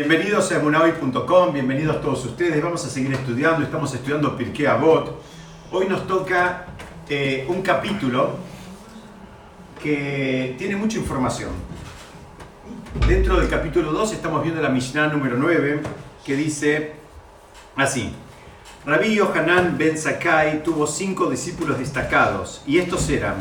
[0.00, 2.62] Bienvenidos a emunahoy.com, bienvenidos todos ustedes.
[2.62, 5.20] Vamos a seguir estudiando, estamos estudiando Pirkei Avot.
[5.70, 6.64] Hoy nos toca
[7.06, 8.30] eh, un capítulo
[9.82, 11.50] que tiene mucha información.
[13.06, 15.82] Dentro del capítulo 2 estamos viendo la Mishnah número 9
[16.24, 16.92] que dice
[17.76, 18.10] así.
[18.86, 23.34] Rabbi Yohanan ben Sakai tuvo cinco discípulos destacados y estos eran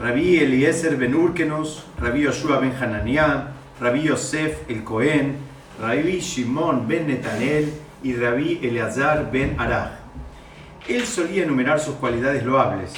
[0.00, 5.36] Rabbi Eliezer ben Urkenus, Rabbi Yoshua ben Hananiah, Rabbi Yosef el Cohen,
[5.80, 9.90] Rabbi Shimon ben Netanel y Rabbi Eleazar ben Araj.
[10.88, 12.94] Él solía enumerar sus cualidades loables.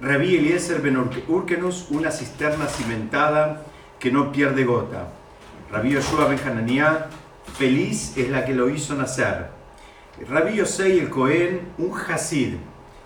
[0.00, 0.96] Rabbi Eliezer ben
[1.28, 3.64] Urkenus, una cisterna cimentada
[4.00, 5.08] que no pierde gota.
[5.70, 7.06] Rabbi Yoshua ben Hananiah,
[7.56, 9.50] feliz es la que lo hizo nacer.
[10.28, 12.54] Rabbi Yosei el Cohen, un Hasid,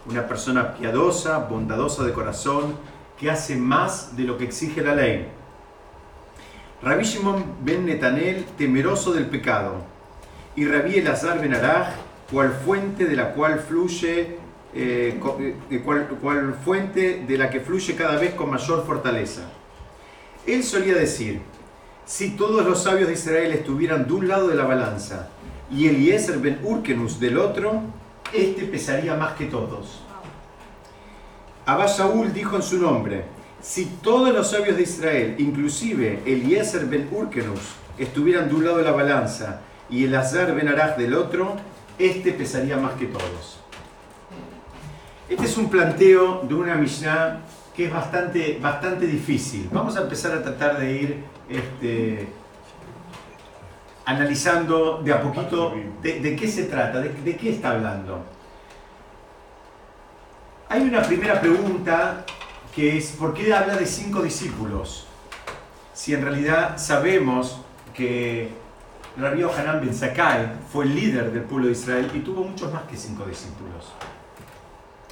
[0.09, 2.77] una persona piadosa, bondadosa de corazón,
[3.19, 5.38] que hace más de lo que exige la ley.
[6.81, 9.83] Rabbi Shimon ben Netanel, temeroso del pecado,
[10.55, 11.89] y Rabbi Elazar ben Araj,
[12.31, 14.39] cual fuente de la cual fluye,
[14.75, 15.21] eh,
[15.71, 19.43] eh, cual, fuente de la que fluye cada vez con mayor fortaleza.
[20.47, 21.41] Él solía decir,
[22.07, 25.31] si todos los sabios de Israel estuvieran de un lado de la balanza
[25.71, 27.83] y Eliezer ben Urkenus del otro,
[28.33, 30.05] este pesaría más que todos.
[31.67, 33.25] Abba Shaul dijo en su nombre,
[33.61, 37.61] si todos los sabios de Israel, inclusive Eliezer ben Urkenus,
[37.99, 41.57] estuvieran de un lado de la balanza y el Azar ben Araj del otro,
[41.99, 43.59] este pesaría más que todos.
[45.29, 47.41] Este es un planteo de una Mishnah
[47.75, 49.69] que es bastante, bastante difícil.
[49.73, 52.29] Vamos a empezar a tratar de ir este,
[54.05, 58.25] analizando de a poquito de, qué se trata, de qué está hablando.
[60.71, 62.25] Hay una primera pregunta
[62.79, 65.09] que es ¿por qué habla de cinco discípulos?
[65.95, 67.61] Si en realidad sabemos
[67.93, 68.51] que
[69.17, 72.85] Rabbi Hanan ben Sakai fue el líder del pueblo de Israel y tuvo muchos más
[72.85, 73.93] que cinco discípulos.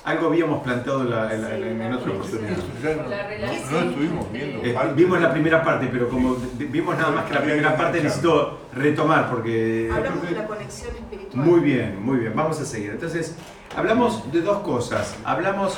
[0.04, 2.56] Algo habíamos planteado en, otra oportunidad.
[2.56, 4.64] No, estuvimos viendo.
[4.64, 8.60] Eh, vimos la primera parte, pero como vimos nada más que la primera parte, necesito
[8.72, 9.90] retomar porque...
[9.92, 11.44] Hablamos de la conexión espiritual.
[11.44, 12.32] Muy bien, muy bien.
[12.36, 12.92] Vamos a seguir.
[12.92, 13.34] Entonces,
[13.76, 15.16] hablamos de dos cosas.
[15.24, 15.76] Hablamos,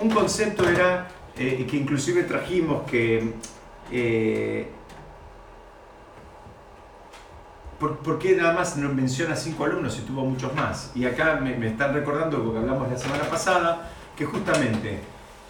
[0.00, 3.32] un, concepto era, eh, que inclusive trajimos que...
[3.90, 4.68] Eh,
[7.78, 10.90] ¿Por, qué nada más nos menciona cinco alumnos y tuvo muchos más?
[10.94, 15.00] Y acá me, están recordando, porque hablamos la semana pasada, que justamente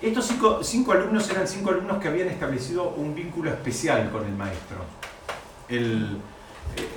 [0.02, 4.78] estos cinco, alumnos eran cinco alumnos que habían establecido un vínculo especial con el maestro.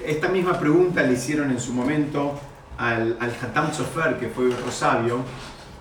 [0.03, 2.39] esta misma pregunta le hicieron en su momento
[2.77, 5.19] al, al Hatam Sofer, que fue otro sabio,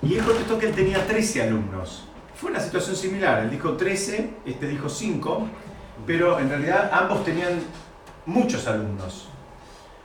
[0.02, 2.05] y él contestó que él tenía 13 alumnos.
[2.40, 5.48] Fue una situación similar, él dijo 13, este dijo 5,
[6.06, 7.60] pero en realidad ambos tenían
[8.26, 9.28] muchos alumnos.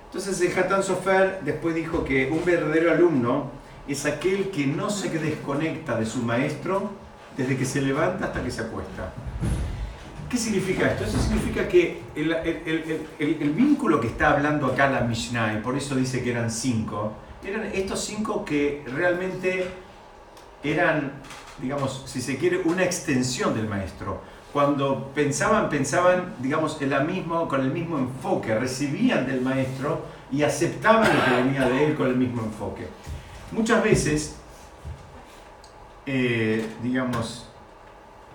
[0.06, 3.52] Entonces el Hatan Sofer después dijo que un verdadero alumno
[3.88, 6.92] es aquel que no se desconecta de su maestro
[7.36, 9.13] desde que se levanta hasta que se acuesta.
[10.30, 11.03] ¿Qué significa esto?
[11.03, 16.24] Eso significa que el, vínculo que está hablando acá la Mishnah, y por eso dice
[16.24, 17.13] que eran cinco,
[17.46, 19.66] eran estos cinco que realmente
[20.63, 21.12] eran,
[21.61, 27.47] digamos, si se quiere, una extensión del maestro cuando pensaban, pensaban, digamos, en la mismo,
[27.47, 30.01] con el mismo enfoque, recibían del maestro
[30.31, 32.88] y aceptaban lo que venía de él con el mismo enfoque.
[33.51, 34.35] Muchas veces,
[36.05, 37.47] eh, digamos,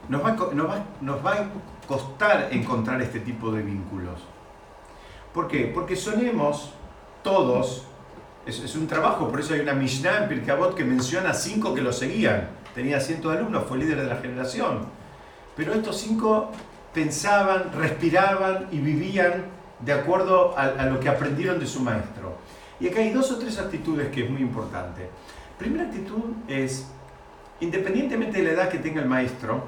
[0.08, 1.46] nos va, nos va a
[1.86, 4.20] costar encontrar este tipo de vínculos.
[5.34, 5.70] ¿Por qué?
[5.74, 6.72] Porque sonemos
[7.22, 7.86] todos,
[8.46, 11.92] es, un trabajo, por eso hay una Mishnah en Pirkabot que menciona cinco que lo
[11.92, 12.48] seguían.
[12.74, 14.86] Tenía cientos de alumnos, fue líder de la generación.
[15.56, 16.52] Pero estos cinco
[16.94, 19.46] pensaban, respiraban y vivían
[19.80, 22.36] de acuerdo a, lo que aprendieron de su maestro.
[22.78, 25.08] Y acá hay dos o tres actitudes que es muy importante.
[25.58, 26.86] Primera actitud es,
[27.60, 29.64] independientemente de la edad que tenga el maestro,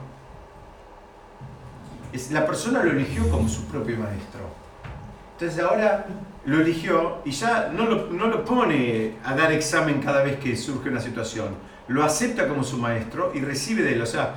[2.12, 4.40] es, la persona lo eligió como su propio maestro.
[5.32, 6.06] Entonces ahora
[6.48, 10.56] lo eligió y ya no lo, no lo pone a dar examen cada vez que
[10.56, 11.48] surge una situación.
[11.88, 14.00] Lo acepta como su maestro y recibe de él.
[14.00, 14.34] O sea,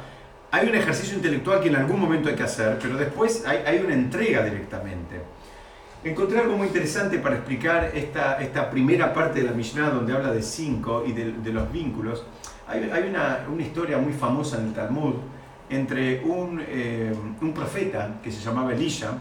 [0.52, 3.94] hay un ejercicio intelectual que en algún momento hay que hacer, pero después hay, una
[3.94, 5.22] entrega directamente.
[6.04, 10.34] Encontré algo muy interesante para explicar esta, esta primera parte de la Mishnah donde habla
[10.34, 12.26] de cinco y de, los vínculos.
[12.68, 15.14] Hay, una, historia muy famosa en el Talmud
[15.70, 19.14] entre un, eh, un profeta que se llamaba Elisha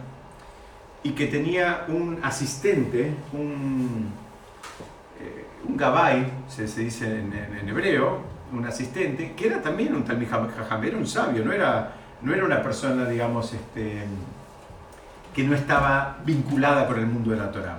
[1.02, 4.10] y que tenía un asistente, un,
[5.20, 10.84] eh, un gabay, se, dice en hebreo, un asistente, que era también un Talmud Jajam,
[10.84, 11.92] era un sabio, no era,
[12.22, 14.04] no era una persona, digamos, este,
[15.34, 17.78] que no estaba vinculada con el mundo de la Torah.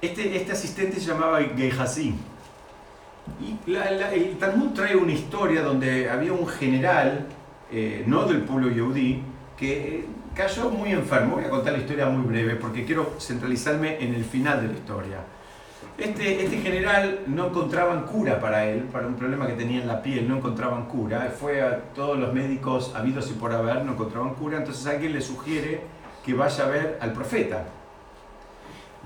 [0.00, 2.14] Este, este asistente se llamaba Gehazi.
[3.40, 7.26] Y el Talmud trae una historia donde había un general,
[7.70, 9.22] eh, no del pueblo yehudí,
[9.56, 10.06] que
[10.40, 11.34] cayó muy enfermo.
[11.34, 14.72] Voy a contar la historia muy breve porque quiero centralizarme en el final de la
[14.72, 15.18] historia.
[15.98, 20.02] Este, este general no encontraban cura para él, para un problema que tenía en la
[20.02, 21.30] piel, no encontraban cura.
[21.38, 24.56] Fue a todos los médicos habidos y por haber, no encontraban cura.
[24.56, 25.82] Entonces alguien le sugiere
[26.24, 27.66] que vaya a ver al profeta.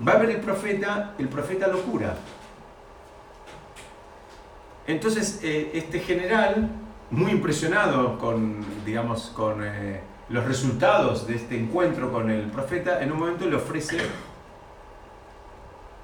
[0.07, 2.15] Va a ver el profeta, el profeta lo cura.
[4.87, 6.69] Entonces eh, este general,
[7.11, 9.99] muy impresionado con, digamos, con eh,
[10.29, 13.97] los resultados de este encuentro con el profeta, en un momento le ofrece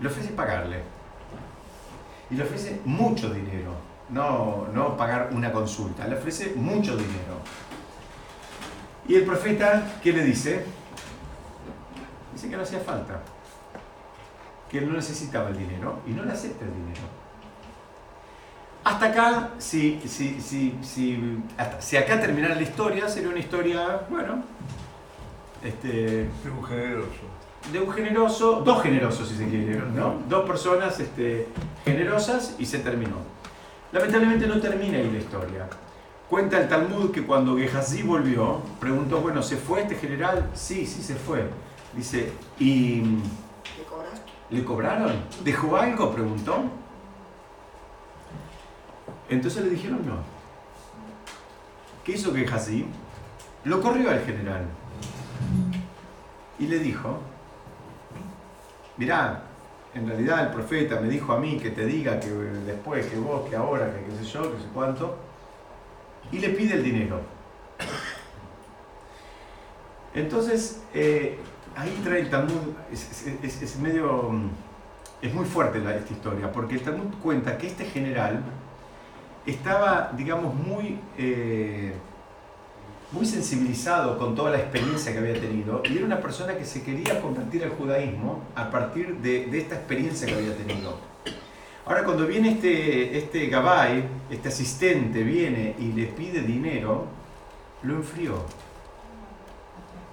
[0.02, 0.82] le ofrece pagarle.
[2.30, 3.74] Y le ofrece mucho dinero.
[4.10, 7.40] No, no pagar una consulta, le ofrece mucho dinero.
[9.08, 10.66] Y el profeta, ¿qué le dice?
[12.34, 13.22] Dice que no hacía falta.
[14.70, 17.21] Que él no necesitaba el dinero y no le acepta el dinero.
[18.84, 21.40] Hasta acá, si, si, si, si,
[21.80, 24.44] si acá terminara la historia, sería una historia, bueno,
[25.64, 26.28] este...
[26.44, 27.42] Muy generoso
[27.72, 30.16] de un generoso, dos generosos si se quiere, ¿no?
[30.28, 31.48] Dos personas este,
[31.86, 33.18] generosas y se terminó.
[33.92, 35.68] Lamentablemente no termina ahí la historia.
[36.30, 40.50] Cuenta el Talmud que cuando Gehazi volvió, preguntó, bueno, ¿se fue este general?
[40.54, 41.46] Sí, sí se fue.
[41.96, 43.04] Dice, ¿y
[44.50, 45.14] le cobraron?
[45.44, 46.12] ¿Dejó algo?
[46.14, 46.64] Preguntó.
[49.32, 50.18] Entonces le dijeron no.
[52.04, 52.86] ¿Qué hizo Gehazi?
[53.64, 54.66] Lo corrió al general.
[56.60, 57.18] Y le dijo,
[58.98, 59.44] mirá,
[59.96, 63.50] en realidad el profeta me dijo a mí que te diga que después, que vos,
[63.50, 65.18] que ahora, que qué sé yo, que sé cuánto,
[66.32, 67.22] y le pide el dinero.
[70.14, 71.40] Entonces, eh,
[71.78, 74.50] ahí trae el Talmud, es, medio, mm,
[75.22, 78.44] es muy fuerte esta historia, porque el Talmud cuenta que este general
[79.46, 81.00] estaba, digamos, muy...
[81.18, 81.94] Eh,
[83.12, 86.82] muy sensibilizado con toda la experiencia que había tenido y era una persona que se
[86.82, 90.98] quería convertir al judaísmo a partir de, esta experiencia que había tenido.
[91.86, 97.06] Ahora cuando viene este, este Gabay, este asistente, viene y le pide dinero,
[97.84, 98.46] lo enfrió.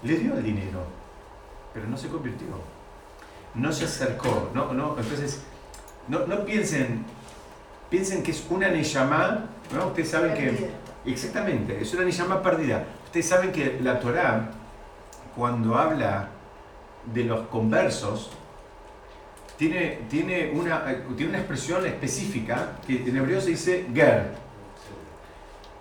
[0.03, 0.85] Le dio el dinero,
[1.73, 2.49] pero no se convirtió.
[3.55, 4.51] No se acercó.
[4.55, 5.43] No, no, entonces,
[6.09, 7.05] no, no piensen,
[7.91, 9.87] piensen que es una Neyamá, ¿no?
[9.89, 10.71] Ustedes saben que
[11.13, 12.85] Exactamente, es una llama perdida.
[13.07, 14.51] Ustedes saben que la Torá,
[15.35, 16.29] cuando habla
[17.13, 18.31] de los conversos,
[19.57, 20.85] tiene, tiene, una,
[21.17, 24.35] tiene una expresión específica que en hebreo se dice ger.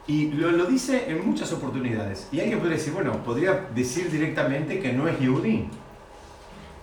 [0.08, 2.30] Y lo, lo, dice en muchas oportunidades.
[2.32, 5.68] Y alguien podría decir, bueno, podría decir directamente que no es yudí.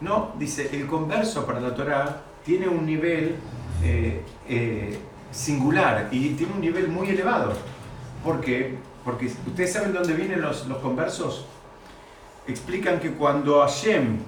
[0.03, 3.37] No, dice, el converso para la Torá tiene un nivel
[3.83, 4.99] eh, eh,
[5.35, 7.53] singular y tiene un nivel muy elevado.
[8.23, 8.79] ¿Por qué?
[9.05, 11.47] Porque ustedes saben dónde vienen los, los conversos.
[12.47, 14.19] Explican que cuando Hashem,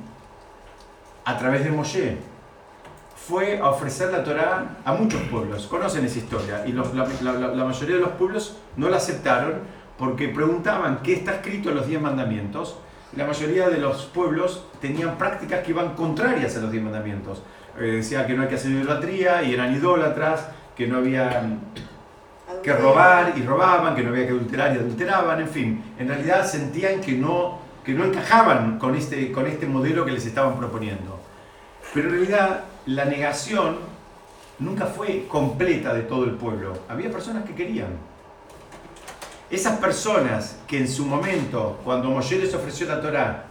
[1.24, 2.18] a través de Moshe,
[3.26, 5.66] fue a ofrecer la Torá a muchos pueblos.
[5.66, 6.64] Conocen esa historia.
[6.66, 9.54] Y la, mayoría de los pueblos no la aceptaron
[9.98, 12.76] porque preguntaban qué está escrito en los diez mandamientos.
[13.16, 17.42] La mayoría de los pueblos tenían prácticas que iban contrarias a los diez mandamientos.
[17.78, 21.58] Eh, decía que no hay que hacer idolatría y eran idólatras, que no había
[22.62, 25.84] que robar y robaban, que no había que adulterar y adulteraban, en fin.
[25.98, 30.26] En realidad sentían que no, que no encajaban con este, con este modelo que les
[30.26, 31.20] estaban proponiendo.
[31.94, 33.78] Pero en realidad la negación
[34.58, 36.78] nunca fue completa de todo el pueblo.
[36.88, 37.90] Había personas que querían.
[39.48, 43.44] Esas personas que en su momento, cuando Moshe les ofreció la Torá,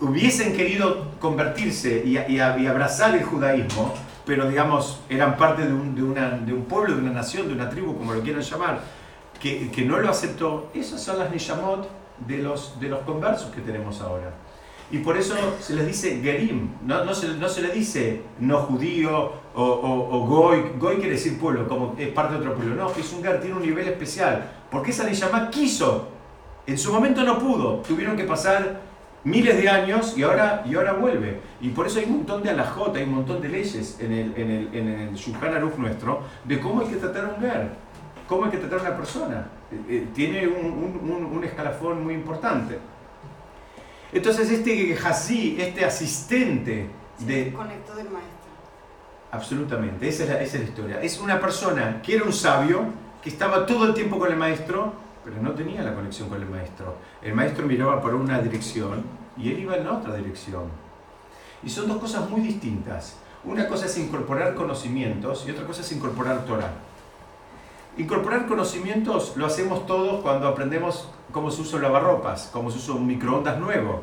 [0.00, 6.02] hubiesen querido convertirse y, y abrazar el judaísmo, pero digamos, eran parte de un, de,
[6.02, 8.80] una, de un, pueblo, de una nación, de una tribu, como lo quieran llamar,
[9.40, 11.88] que, que no lo aceptó, esas son las Nishamot
[12.26, 14.32] de los, de los conversos que tenemos ahora.
[14.90, 18.58] Y por eso se les dice Gerim, no, no, se, no se le dice no
[18.58, 22.90] judío o, o, Goy, Goy quiere decir pueblo, como es parte de otro pueblo, no,
[22.90, 26.08] es un Ger, tiene un nivel especial, porque esa Nishama quiso,
[26.66, 28.80] en su momento no pudo, tuvieron que pasar
[29.24, 31.40] miles de años y ahora, y ahora vuelve.
[31.60, 34.34] Y por eso hay un montón de alajot, hay un montón de leyes en el,
[34.36, 37.70] en el, en el Shulchan Aruch nuestro de cómo hay que tratar a un guer,
[38.28, 39.46] cómo hay que tratar a una persona.
[39.72, 42.78] Eh, eh, tiene un, un, escalafón muy importante.
[44.12, 46.88] Entonces este Hasí, este asistente
[47.18, 47.52] de...
[47.52, 48.30] conectó del maestro.
[49.32, 51.02] Absolutamente, esa es, la, esa es la historia.
[51.02, 52.84] Es una persona que era un sabio,
[53.22, 56.48] que estaba todo el tiempo con el maestro pero no tenía la conexión con el
[56.48, 56.96] maestro.
[57.22, 59.02] El maestro miraba por una dirección
[59.36, 60.64] y él iba en otra dirección.
[61.62, 63.16] Y son dos cosas muy distintas.
[63.44, 66.72] Una cosa es incorporar conocimientos y otra cosa es incorporar Torah.
[67.96, 72.94] Incorporar conocimientos lo hacemos todos cuando aprendemos cómo se usa un lavarropas, cómo se usa
[72.94, 74.02] un microondas nuevo,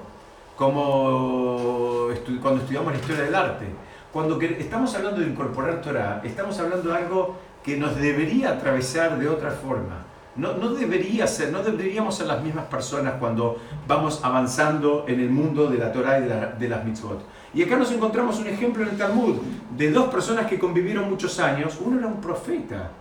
[0.56, 2.08] como
[2.42, 3.66] cuando estudiamos la historia del arte.
[4.12, 9.30] Cuando estamos hablando de incorporar Torah, estamos hablando de algo que nos debería atravesar de
[9.30, 10.11] otra forma.
[10.36, 15.30] No, no, debería ser, no deberíamos ser las mismas personas cuando vamos avanzando en el
[15.30, 17.22] mundo de la Torah y de, las mitzvot.
[17.54, 19.36] Y acá nos encontramos un ejemplo en el Talmud
[19.76, 21.78] de dos personas que convivieron muchos años.
[21.84, 22.92] Uno era un profeta,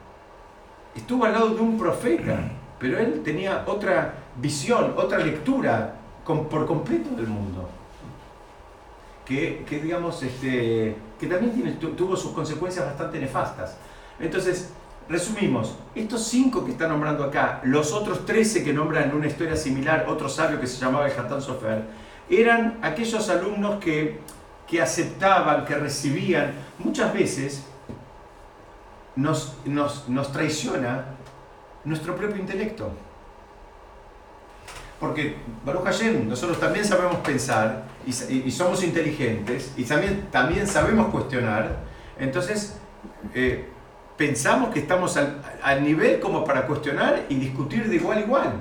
[0.94, 5.94] estuvo al lado de un profeta, pero él tenía otra visión, otra lectura
[6.24, 7.68] por completo del mundo.
[9.24, 13.76] Que, que digamos, este, que también tuvo sus consecuencias bastante nefastas.
[14.18, 14.72] Entonces,
[15.10, 19.56] resumimos, estos cinco que está nombrando acá, los otros trece que nombran en una historia
[19.56, 21.82] similar, otro sabio que se llamaba Hatán Sofer,
[22.30, 24.20] eran aquellos alumnos que,
[24.68, 27.64] que aceptaban, que recibían, muchas veces
[29.16, 31.06] nos, nos, traiciona
[31.84, 32.92] nuestro propio intelecto.
[35.00, 41.78] Porque, Baruch Hashem, nosotros también sabemos pensar y, somos inteligentes y también, también sabemos cuestionar.
[42.18, 42.78] Entonces,
[43.34, 43.66] eh,
[44.20, 48.52] pensamos que estamos al, nivel como para cuestionar y discutir de igual a igual.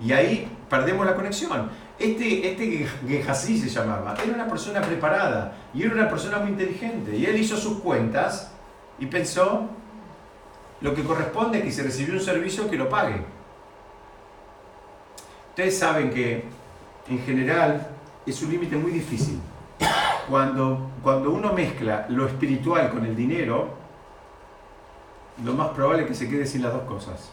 [0.00, 1.70] Y ahí perdemos la conexión.
[2.00, 2.88] Este, este
[3.36, 7.16] se llamaba, era una persona preparada y era una persona muy inteligente.
[7.16, 8.50] Y él hizo sus cuentas
[8.98, 9.68] y pensó,
[10.80, 13.22] lo que corresponde es que si recibió un servicio, que lo pague.
[15.50, 16.42] Ustedes saben que
[17.08, 17.86] en general
[18.26, 19.40] es un límite muy difícil.
[20.32, 23.68] Cuando, cuando uno mezcla lo espiritual con el dinero,
[25.44, 27.32] lo más probable es que se quede sin las dos cosas.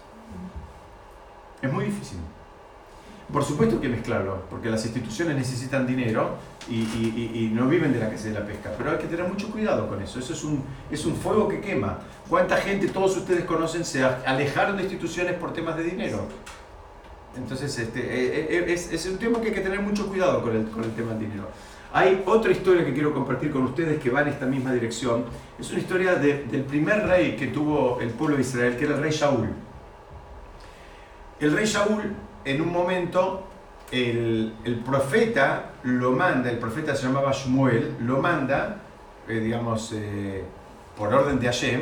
[1.62, 2.18] Es muy difícil.
[3.32, 6.32] Por supuesto que mezclarlo, porque las instituciones necesitan dinero
[6.70, 9.88] y, no viven de la que se la pesca, pero hay que tener mucho cuidado
[9.88, 10.20] con eso.
[10.20, 12.00] Eso es un, es un fuego que quema.
[12.27, 16.25] ¿Cuánta gente, todos ustedes conocen, se alejaron de instituciones por temas de dinero?
[17.38, 20.53] Entonces, este, eh, eh, es, es, un tema que hay que tener mucho cuidado con
[20.53, 21.48] el, con el tema del dinero.
[21.91, 25.25] Hay otra historia que quiero compartir con ustedes que va en esta misma dirección.
[25.60, 29.01] Es una historia del primer rey que tuvo el pueblo de Israel, que era el
[29.01, 29.50] rey Shaul.
[31.39, 32.13] El rey Shaul
[32.46, 33.48] en un momento
[33.91, 34.53] el,
[34.86, 38.77] profeta lo manda, el profeta se llamaba Shmuel, lo manda,
[39.27, 40.43] eh, digamos, eh,
[40.96, 41.81] por orden de Hashem,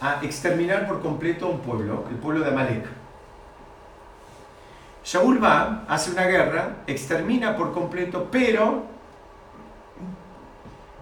[0.00, 2.86] a exterminar por completo un pueblo, el pueblo de Amalek.
[5.04, 8.95] Shaul va, hace una guerra, extermina por completo, pero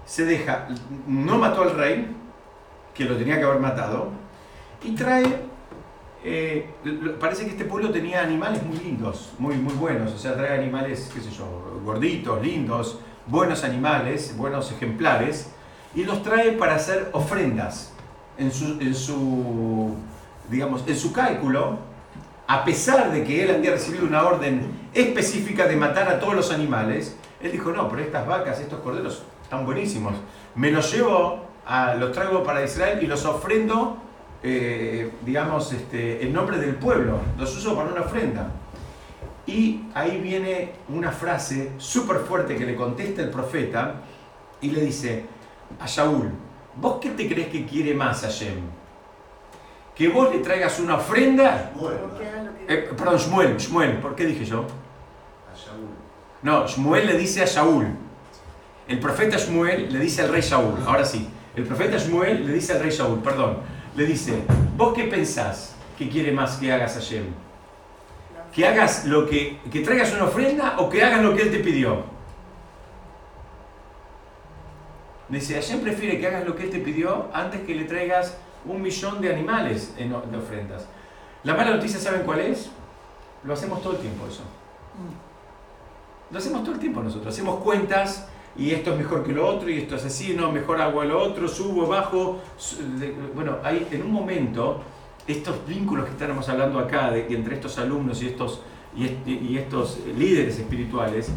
[0.07, 0.69] se deja,
[1.07, 2.15] no mató al rey,
[2.95, 4.11] que lo tenía que haber matado,
[4.83, 5.25] y trae
[6.27, 6.71] eh,
[7.21, 11.11] parece que este pueblo tenía animales muy lindos, muy, muy buenos, o sea, trae animales,
[11.13, 15.51] qué sé yo, gorditos, lindos, buenos animales, buenos ejemplares,
[15.95, 17.93] y los trae para hacer ofrendas
[18.39, 19.95] en su, en su,
[20.49, 21.79] digamos, en su cálculo,
[22.47, 26.51] a pesar de que él había recibido una orden específica de matar a todos los
[26.51, 30.15] animales, él dijo, no, pero estas vacas, estos corderos están buenísimos,
[30.57, 33.99] me los llevo, a, los traigo para Israel y los ofrendo
[34.47, 38.51] eh, digamos, este, el nombre del pueblo, los uso para una ofrenda.
[39.47, 44.03] Y ahí viene una frase súper fuerte que le contesta el profeta
[44.61, 45.25] y le dice
[45.81, 46.31] a Shaul,
[46.77, 48.61] ¿vos qué te crees que quiere más Hashem?
[49.95, 51.73] ¿Que vos le traigas una ofrenda?
[52.69, 54.67] Eh, perdón, Shmuel, Shmuel, ¿por qué dije yo?
[55.51, 55.89] A Shaul.
[56.43, 57.87] No, Shmuel le dice a Shaul.
[58.89, 60.83] El profeta Shmuel le dice al rey Shaul.
[60.87, 64.43] Ahora sí, el profeta Shmuel le dice al rey Shaul, perdón le dice,
[64.77, 67.27] ¿vos qué pensás que quiere más que hagas a Hashem?
[68.53, 71.59] ¿Que hagas lo que, que traigas una ofrenda o que hagas lo que él te
[71.59, 72.03] pidió?
[75.29, 78.83] Dice, Hashem prefiere que hagas lo que él te pidió antes que le traigas un
[78.83, 80.87] millón de animales en, de ofrendas.
[81.43, 82.71] La mala noticia, ¿saben cuál es?
[83.43, 84.43] Lo hacemos todo el tiempo eso.
[86.31, 87.33] Lo hacemos todo el tiempo nosotros.
[87.33, 90.81] Hacemos cuentas y esto es mejor que lo otro, y esto es así, no, mejor
[90.81, 92.41] hago lo otro, subo, bajo.
[93.35, 94.81] Bueno, hay en un momento
[95.27, 98.63] estos vínculos que estamos hablando acá de, entre estos alumnos y estos,
[98.97, 101.31] y, estos líderes espirituales,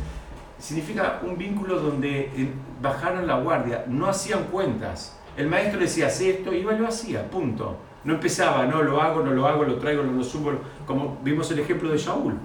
[0.60, 5.18] significa un vínculo donde bajaron la guardia, no hacían cuentas.
[5.36, 7.78] El maestro decía, haz esto, y y lo hacía, punto.
[8.04, 10.52] No empezaba, no, lo hago, no lo hago, lo traigo, no lo subo,
[10.86, 12.38] como vimos el ejemplo de Shaul.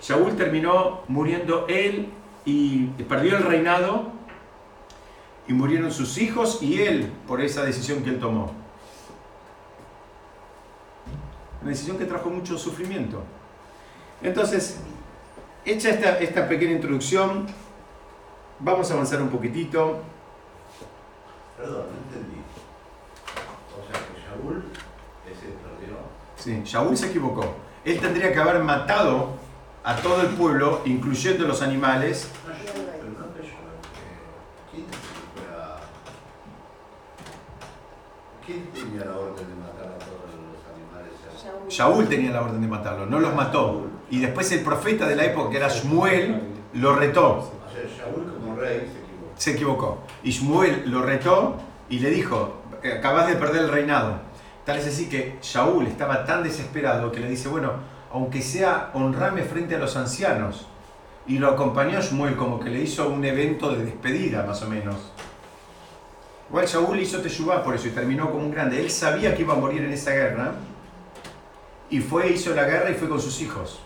[0.00, 2.08] Shaul terminó muriendo él
[2.44, 4.12] y perdió el reinado
[5.48, 8.52] y murieron sus hijos y él por esa decisión que él tomó.
[11.60, 13.22] Una decisión que trajo mucho sufrimiento.
[14.22, 14.80] Entonces,
[15.64, 17.46] hecha esta, esta pequeña introducción,
[18.58, 20.00] vamos a avanzar un poquitito.
[21.56, 22.40] Perdón, no entendí.
[23.78, 24.64] O sea que Shaul
[25.30, 25.98] ese perdió.
[26.36, 27.54] Sí, Shaul se equivocó.
[27.84, 29.34] Él tendría que haber matado
[29.84, 32.28] a todo el pueblo, incluyendo los animales.
[34.70, 34.86] ¿Quién
[35.34, 35.78] fuera-
[38.46, 41.12] ¿Quién tenía la orden de matar a todos los animales?
[41.42, 41.68] Shaul.
[41.68, 43.86] Shaul tenía la orden de matarlo, no los mató.
[44.10, 46.40] Y después el profeta de la época, que era Shmuel,
[46.74, 47.52] lo retó.
[47.98, 48.86] Shaul como rey.
[49.36, 50.02] Se equivocó.
[50.22, 51.56] Y Shmuel lo retó
[51.88, 52.62] y le dijo,
[52.98, 54.16] acabas de perder el reinado.
[54.64, 57.72] Tal es así que Shaul estaba tan desesperado que le dice, bueno,
[58.12, 60.66] aunque sea honrame frente a los ancianos.
[61.26, 65.12] Y lo acompañó Shmuel como que le hizo un evento de despedida, más o menos.
[66.48, 68.78] Igual Shaul hizo Teshuvah por eso y terminó como un grande.
[68.78, 70.52] Él sabía que iba a morir en esa guerra
[71.88, 73.80] y fue, hizo la guerra y fue con sus hijos.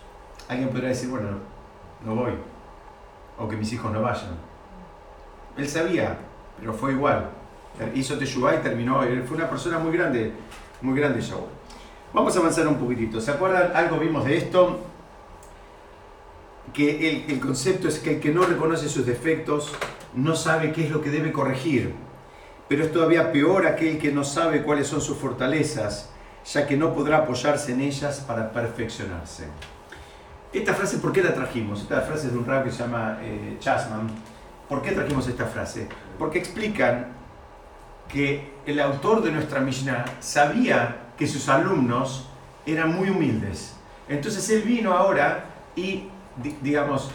[0.49, 1.29] Alguien podría decir, bueno,
[2.03, 2.33] no voy.
[3.37, 4.31] O que mis hijos no vayan.
[5.55, 6.17] Él sabía,
[6.59, 7.29] pero fue igual.
[7.93, 9.01] Hizo Teshuvah y terminó.
[9.25, 10.33] Fue una persona muy grande,
[10.81, 11.56] muy grande Shaul.
[12.17, 13.21] Vamos a avanzar un poquitito.
[13.21, 13.73] ¿Se acuerdan?
[13.75, 14.79] Algo vimos de esto.
[16.73, 19.71] Que el, concepto es que el que no reconoce sus defectos
[20.15, 21.93] no sabe qué es lo que debe corregir.
[22.67, 26.09] Pero es todavía peor aquel que no sabe cuáles son sus fortalezas,
[26.51, 29.45] ya que no podrá apoyarse en ellas para perfeccionarse.
[30.51, 31.83] Esta frase, ¿por qué la trajimos?
[31.83, 34.09] Esta frase es de un rab que se llama eh, Chasman.
[34.67, 35.87] ¿Por qué trajimos esta frase?
[36.17, 37.09] Porque explican
[38.09, 42.27] que el autor de nuestra Mishnah sabía que sus alumnos
[42.65, 43.75] eran muy humildes.
[44.09, 45.45] Entonces él vino ahora
[45.75, 46.07] y,
[46.41, 47.09] di- digamos,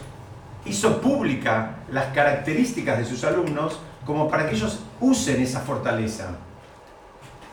[0.65, 6.35] hizo pública las características de sus alumnos como para que ellos usen esa fortaleza.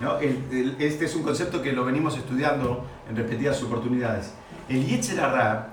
[0.00, 0.19] ¿No?
[0.19, 4.33] Este es un concepto que lo venimos estudiando en repetidas oportunidades.
[4.69, 5.69] El Yetzer Hara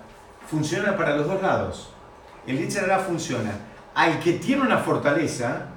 [0.49, 1.91] funciona para los dos lados.
[2.45, 3.51] El Yetzer Hara funciona.
[3.95, 5.67] Al que tiene una fortaleza,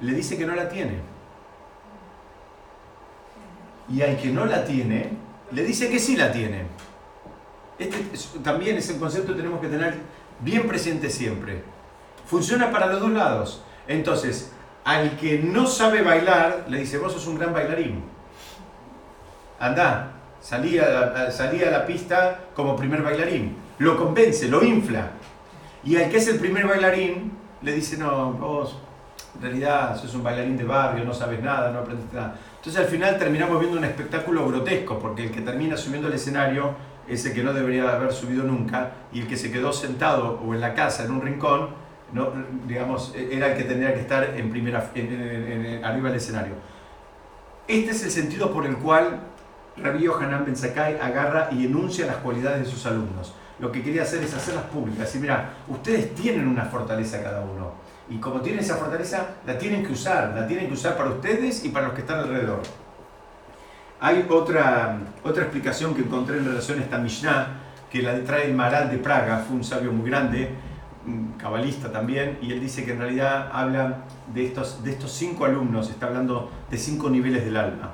[0.00, 0.98] le dice que no la tiene.
[3.88, 5.10] Y al que no la tiene,
[5.52, 6.62] le dice que sí la tiene.
[7.78, 9.94] Este es- también es el concepto que tenemos que tener
[10.40, 11.62] bien presente siempre.
[12.26, 13.62] Funciona para los dos lados.
[13.86, 14.52] Entonces,
[14.84, 18.02] al que no sabe bailar, le dice, vos sos un gran bailarín.
[19.60, 23.56] Andá, salí a la, salí a la pista como primer bailarín.
[23.78, 25.10] Lo convence, lo infla.
[25.84, 28.78] Y al que es el primer bailarín, le dice, no, vos
[29.36, 32.36] en realidad sos un bailarín de barrio, no sabes nada, no aprendiste nada.
[32.64, 36.74] Entonces al final terminamos viendo un espectáculo grotesco, porque el que termina subiendo al escenario
[37.06, 40.54] es el que no debería haber subido nunca, y el que se quedó sentado o
[40.54, 41.68] en la casa, en un rincón,
[42.14, 42.32] no,
[42.66, 46.54] digamos, era el que tendría que estar en primera, en- en- arriba del escenario.
[47.68, 49.20] Este es el sentido por el cual
[49.76, 53.34] Rabbi Hanan Ben Sakai agarra y enuncia las cualidades de sus alumnos.
[53.58, 55.14] Lo que quería hacer es hacerlas públicas.
[55.14, 57.72] Y mira, ustedes tienen una fortaleza cada uno.
[58.10, 60.34] Y como tienen esa fortaleza, la tienen que usar.
[60.36, 62.60] La tienen que usar para ustedes y para los que están alrededor.
[64.00, 68.54] Hay otra, otra explicación que encontré en relación a esta Mishnah, que la trae el
[68.54, 70.50] Maral de Praga, fue un sabio muy grande,
[71.06, 75.44] un cabalista también, y él dice que en realidad habla de estos, de estos cinco
[75.44, 77.92] alumnos, está hablando de cinco niveles del alma.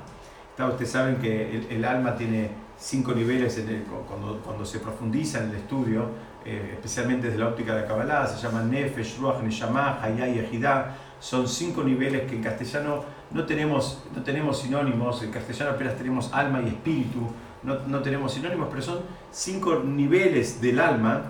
[0.59, 5.39] Ustedes saben que el, el alma tiene cinco niveles en el- cuando, cuando se profundiza
[5.39, 6.09] en el estudio,
[6.45, 10.39] eh, especialmente desde la óptica de la Kabbalah, se llaman Nefesh, Ruach, Neshama, Hayá y
[10.39, 10.95] Ejidá.
[11.19, 16.33] Son cinco niveles que en castellano no tenemos, no tenemos sinónimos, en castellano apenas tenemos
[16.33, 17.27] alma y espíritu,
[17.63, 18.99] no, no tenemos sinónimos, pero son
[19.31, 21.21] cinco niveles del alma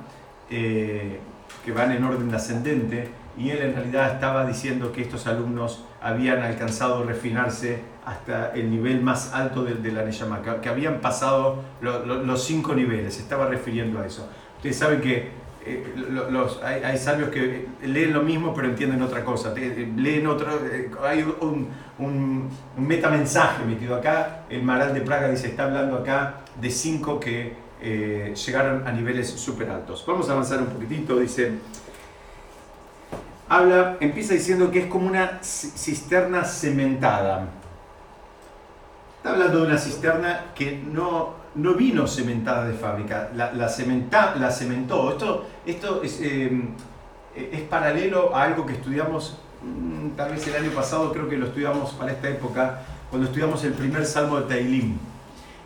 [0.50, 1.19] eh,
[1.65, 6.41] que van en orden ascendente y él en realidad estaba diciendo que estos alumnos habían
[6.41, 11.62] alcanzado a refinarse hasta el nivel más alto de, de la Neyama, que, habían pasado
[11.82, 14.28] lo- lo- los cinco niveles, estaba refiriendo a eso.
[14.62, 15.30] Ustedes saben que
[15.65, 20.28] eh, lo- los, hay, sabios que leen lo mismo pero entienden otra cosa, eh, leen
[20.28, 25.63] otro, eh, hay un, un, un metamensaje metido acá, el Maral de Praga dice, está
[25.63, 30.04] hablando acá de cinco que llegaron a niveles súper altos.
[30.06, 31.54] Vamos a avanzar un poquitito, dice,
[33.50, 37.47] habla, empieza diciendo que es como una ci- cisterna cementada.
[39.17, 44.35] Está hablando de una cisterna que no, no vino cementada de fábrica, la, la, cementa-
[44.35, 45.11] la cementó.
[45.11, 46.51] Esto, esto es, eh,
[47.35, 51.47] es paralelo a algo que estudiamos mm, tal vez el año pasado, creo que lo
[51.47, 54.97] estudiamos para esta época, cuando estudiamos el primer salmo de Teilim.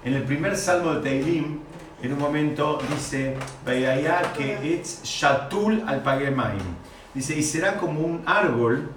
[0.03, 1.59] En el primer salmo de Teilim,
[2.01, 3.37] en un momento dice,
[4.35, 6.61] que etz shatul al pagemaim.
[7.13, 8.91] Dice, y será como un árbol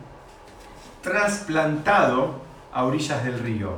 [1.03, 2.35] trasplantado
[2.73, 3.77] a orillas del río.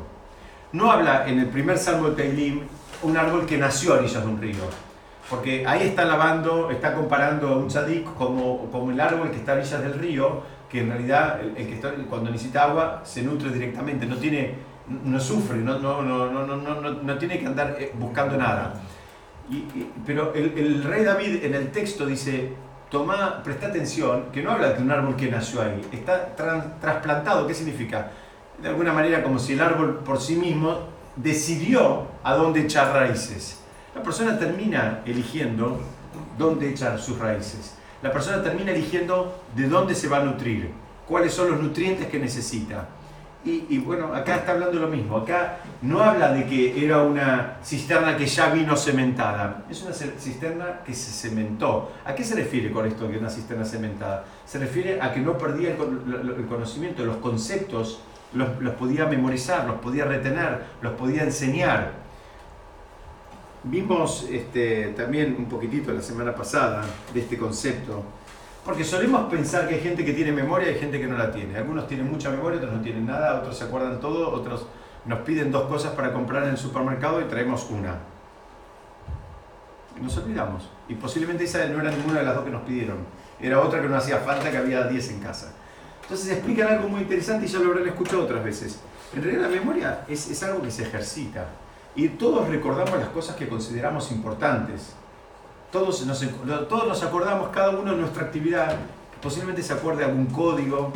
[0.72, 2.62] No habla en el primer salmo de Teilim
[3.02, 4.64] un árbol que nació a orillas de un río.
[5.28, 9.52] Porque ahí está lavando, está comparando a un tzadik como, como el árbol que está
[9.52, 13.50] a orillas del río, que en realidad el, que está, cuando necesita agua se nutre
[13.50, 14.54] directamente, no, tiene,
[15.04, 18.74] no sufre, no, no, no, no, no, no tiene que andar eh, buscando nada.
[19.50, 19.64] Y,
[20.06, 22.52] pero el, el, rey David en el texto dice,
[22.88, 26.34] toma, presta atención, que no habla de un árbol que nació ahí, está
[26.80, 28.10] trasplantado, ¿qué significa?
[28.62, 33.60] De alguna manera como si el árbol por sí mismo decidió a dónde echar raíces.
[33.94, 35.80] La persona termina eligiendo
[36.38, 37.76] dónde echar sus raíces.
[38.02, 40.70] La persona termina eligiendo de dónde se va a nutrir,
[41.06, 42.88] cuáles son los nutrientes que necesita.
[43.42, 45.16] Y, bueno, acá está hablando lo mismo.
[45.16, 49.64] Acá no habla de que era una cisterna que ya vino cementada.
[49.70, 51.90] Es una cisterna que se cementó.
[52.04, 54.26] ¿A qué se refiere con esto de una cisterna cementada?
[54.44, 60.04] Se refiere a que no perdía el, conocimiento, los conceptos los, podía memorizar, los podía
[60.04, 61.92] retener, los podía enseñar.
[63.62, 68.02] Vimos este, también un poquitito la semana pasada de este concepto,
[68.64, 71.30] porque solemos pensar que hay gente que tiene memoria y hay gente que no la
[71.30, 71.56] tiene.
[71.56, 74.66] Algunos tienen mucha memoria, otros no tienen nada, otros se acuerdan todo, otros
[75.04, 77.98] nos piden dos cosas para comprar en el supermercado y traemos una.
[80.00, 80.68] Nos olvidamos.
[80.88, 82.98] Y posiblemente esa no era ninguna de las dos que nos pidieron.
[83.40, 85.52] Era otra que no hacía falta, que había 10 en casa.
[86.10, 88.80] Entonces explican algo muy interesante y ya lo habrán escuchado otras veces.
[89.14, 91.46] En realidad la memoria es, algo que se ejercita
[91.94, 94.94] y todos recordamos las cosas que consideramos importantes.
[95.70, 96.26] Todos nos,
[96.68, 98.74] todos nos acordamos, cada uno de nuestra actividad,
[99.22, 100.92] posiblemente se acuerde algún código,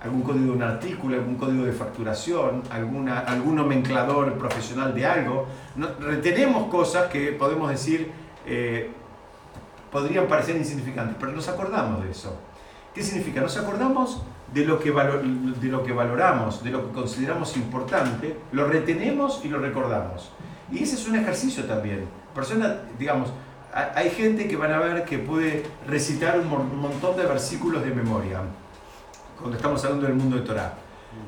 [0.00, 5.48] algún código de un artículo, algún código de facturación, alguna, algún nomenclador profesional de algo.
[5.98, 8.12] retenemos cosas que podemos decir
[8.46, 8.92] eh,
[9.90, 12.38] podrían parecer insignificantes, pero nos acordamos de eso.
[12.94, 13.40] ¿Qué significa?
[13.40, 18.66] Nos acordamos de lo, que de lo que valoramos, de lo que consideramos importante, lo
[18.66, 20.30] retenemos y lo recordamos.
[20.70, 22.06] Y ese es un ejercicio también.
[22.34, 23.32] Persona, digamos,
[23.94, 28.40] hay gente que van a ver que puede recitar un montón de versículos de memoria,
[29.38, 30.72] cuando estamos hablando del mundo de Torah.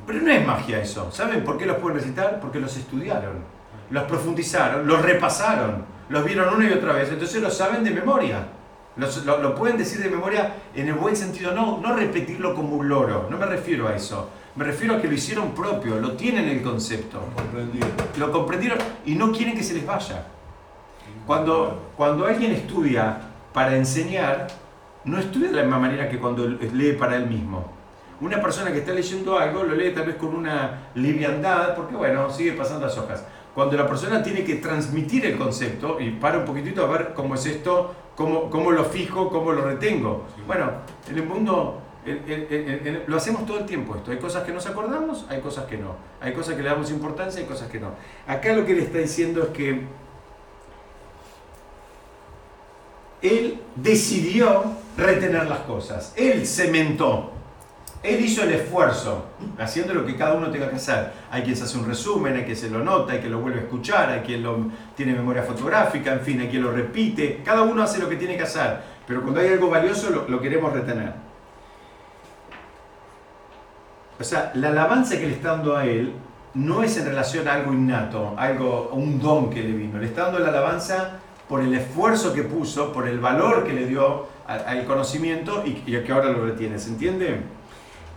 [0.07, 1.11] Pero no es magia eso.
[1.13, 2.41] ¿Saben por qué los pueden recitar?
[2.41, 3.37] Porque los estudiaron,
[3.91, 8.47] los profundizaron, los repasaron, los vieron una y otra vez, entonces lo saben de memoria.
[8.99, 13.29] Lo, pueden decir de memoria en el buen sentido, no, no repetirlo como un loro,
[13.31, 14.29] no me refiero a eso.
[14.57, 17.21] Me refiero a que lo hicieron propio, lo tienen el concepto.
[18.19, 20.27] Lo comprendieron y no quieren que se les vaya.
[21.27, 23.21] Cuando, cuando alguien estudia
[23.53, 24.49] para enseñar,
[25.05, 27.71] no estudia de la misma manera que cuando lee para él mismo.
[28.21, 32.29] Una persona que está leyendo algo lo lee tal vez con una liviandad, porque bueno,
[32.31, 33.25] sigue pasando las hojas.
[33.55, 37.37] Cuando la persona tiene que transmitir el concepto y para un poquitito a ver cómo
[37.37, 39.31] es esto, ¿Cómo, lo fijo?
[39.31, 40.25] ¿Cómo lo retengo?
[40.45, 40.73] Bueno,
[41.09, 41.81] en el mundo
[43.07, 44.11] lo hacemos todo el tiempo esto.
[44.11, 45.95] Hay cosas que nos acordamos, hay cosas que no.
[46.21, 47.93] Hay cosas que le damos importancia, hay cosas que no.
[48.27, 49.83] Acá lo que le está diciendo es que
[53.23, 54.65] él decidió
[54.97, 56.13] retener las cosas.
[56.17, 57.38] Él cementó.
[58.03, 59.25] Él hizo el esfuerzo,
[59.59, 61.11] haciendo lo que cada uno tenga que hacer.
[61.31, 63.59] Hay quien se hace un resumen, hay quien se lo nota, hay quien lo vuelve
[63.59, 64.57] a escuchar, hay quien lo,
[64.95, 67.43] tiene memoria fotográfica, en fin, hay quien lo repite.
[67.45, 70.73] Cada uno hace lo que tiene que hacer, pero cuando hay algo valioso lo, queremos
[70.73, 71.13] retener.
[74.21, 76.13] O sea, la alabanza que le está dando a él
[76.55, 79.99] no es en relación a algo innato, algo, un don que le vino.
[79.99, 83.87] Le está dando la alabanza por el esfuerzo que puso, por el valor que le
[83.87, 86.79] dio al conocimiento y, y que ahora lo retiene.
[86.79, 87.58] ¿Se entiende?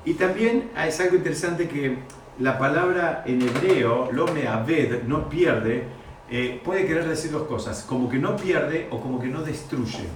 [0.05, 1.97] Y también es algo interesante que
[2.39, 5.83] la palabra en hebreo, lome aved, no pierde,
[6.29, 10.07] eh, puede querer decir dos cosas, como que no pierde o como que no destruye.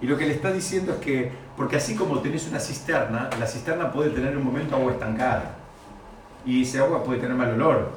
[0.00, 3.46] Y lo que le está diciendo es que, porque así como tenés una cisterna, la
[3.46, 5.56] cisterna puede tener un momento agua estancada.
[6.46, 7.90] Y ese agua puede tener mal olor.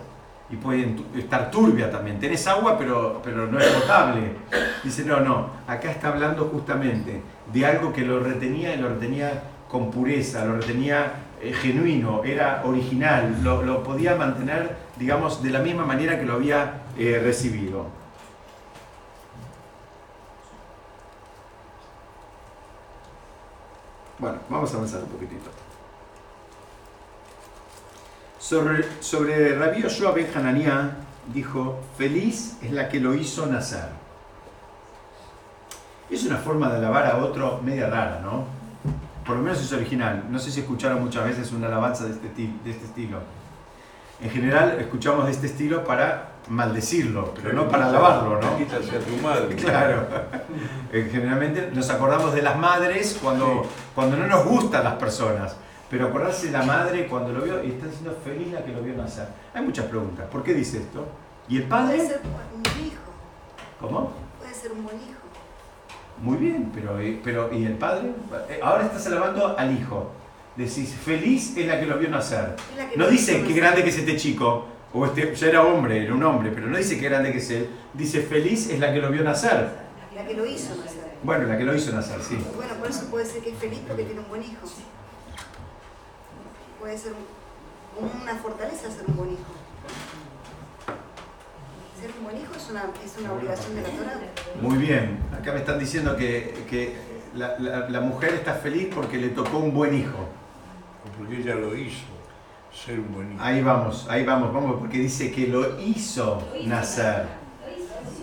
[0.50, 2.20] Y puede estar turbia también.
[2.20, 4.34] Tenés agua, pero, pero no es potable.
[4.84, 5.50] Dice, no, no.
[5.66, 7.22] Acá está hablando justamente
[7.54, 9.44] de algo que lo retenía y lo retenía
[9.74, 15.84] con pureza, lo retenía eh, genuino, era original, lo, podía mantener, digamos, de la misma
[15.84, 17.88] manera que lo había eh, recibido.
[24.20, 25.50] Bueno, vamos a avanzar un poquitito.
[28.38, 30.28] Sobre, sobre Rabí Yoshua Ben
[31.34, 33.90] dijo, feliz es la que lo hizo nacer.
[36.12, 38.53] Es una forma de alabar a otro media rara, ¿no?
[39.26, 40.26] Por lo menos es original.
[40.30, 43.20] No sé si escucharon muchas veces una alabanza de este, de este estilo.
[44.22, 48.50] En general escuchamos de este estilo para maldecirlo, pero no para alabarlo, ¿no?
[48.58, 49.56] tu madre.
[49.56, 50.08] Claro.
[50.92, 55.56] Generalmente nos acordamos de las madres cuando, cuando no nos gustan las personas.
[55.90, 58.82] Pero acordarse de la madre cuando lo vio y está diciendo feliz la que lo
[58.82, 59.28] vio nacer.
[59.54, 60.26] Hay muchas preguntas.
[60.32, 61.06] ¿Por qué dice esto?
[61.48, 62.08] ¿Y el Puede padre?
[62.08, 63.02] ser un buen hijo.
[63.80, 64.12] ¿Cómo?
[64.40, 65.20] Puede ser un buen hijo.
[66.24, 68.12] Muy bien, pero, eh, pero ¿y el padre?
[68.50, 70.10] Eh, Ahora estás alabando al hijo.
[70.56, 72.56] Decís, feliz es la que lo vio nacer.
[72.96, 76.24] No dice qué grande que es este chico, o este, ya era hombre, era un
[76.24, 77.68] hombre, pero no dice qué grande que es él.
[77.94, 79.68] Dice, feliz es la que lo vio nacer.
[80.16, 81.12] La que lo hizo nacer.
[81.24, 82.38] Bueno, la que lo hizo nacer, sí.
[82.56, 84.66] Bueno, por eso puede ser que es feliz porque tiene un buen hijo.
[86.80, 89.42] Puede ser un- una fortaleza ser un buen hijo.
[92.04, 94.20] Ser un buen hijo es una, es una obligación de la Torah.
[94.62, 95.20] Muy bien.
[95.40, 96.98] Acá me están diciendo que, que
[97.34, 100.28] la, la- la mujer está feliz porque le tocó un buen hijo.
[101.18, 102.04] Porque ella lo hizo,
[102.74, 103.42] ser un buen hijo.
[103.42, 107.24] Ahí vamos, ahí vamos, vamos, porque dice que lo hizo nacer.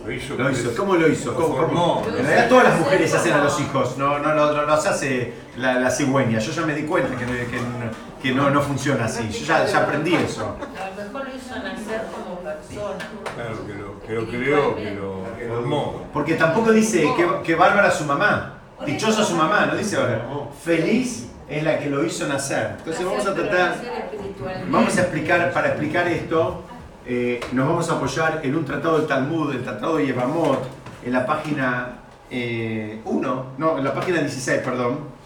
[0.04, 0.34] Lo hizo.
[0.34, 0.74] Lo hizo.
[0.76, 1.34] ¿Cómo lo hizo?
[1.34, 2.02] ¿Cómo, cómo?
[2.02, 2.02] formó.
[2.06, 5.32] En realidad todas las mujeres hacen a los hijos, no, no, no, no los hace
[5.56, 6.38] la, la cigüeña.
[6.38, 9.26] Yo ya me di cuenta que, no- que, no- que no, no funciona así.
[9.30, 10.44] Yo ya, ya aprendí eso.
[10.60, 13.06] A lo mejor lo hizo nacer como persona.
[14.10, 16.06] Que lo, que lo formó.
[16.12, 20.26] Porque tampoco dice que, que bárbara su mamá, dichosa su mamá, no dice ahora.
[20.64, 22.76] Feliz es la que lo hizo nacer.
[22.78, 23.76] Entonces vamos a tratar,
[24.68, 26.64] vamos a explicar, para explicar esto,
[27.06, 30.60] eh, nos vamos a apoyar en un tratado del Talmud, el tratado de Yevamot,
[31.04, 31.98] en la página
[32.30, 35.20] 1, no, en la página 16, perdón.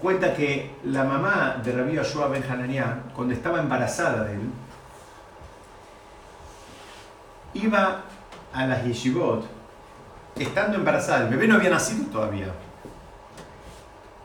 [0.00, 4.40] Cuenta que la mamá de Rabbi Yoshua Ben Hananiah, cuando estaba embarazada de él,
[7.62, 8.02] iba
[8.52, 9.58] a las yeshivot
[10.36, 12.52] estando embarazada, el bebé no había nacido todavía.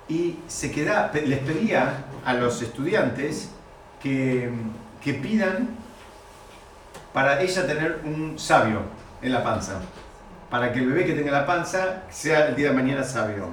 [0.07, 3.51] Y se queda, les pedía a los estudiantes
[4.01, 4.51] que,
[5.03, 5.69] que pidan
[7.13, 8.81] para ella tener un sabio
[9.21, 9.79] en la panza.
[10.49, 13.47] Para que el bebé que tenga la panza sea el día de mañana sabio.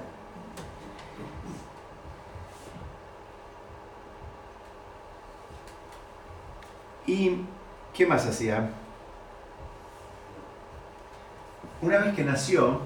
[7.07, 7.41] ¿Y
[7.95, 8.69] qué más hacía?
[11.83, 12.81] Una vez que nació,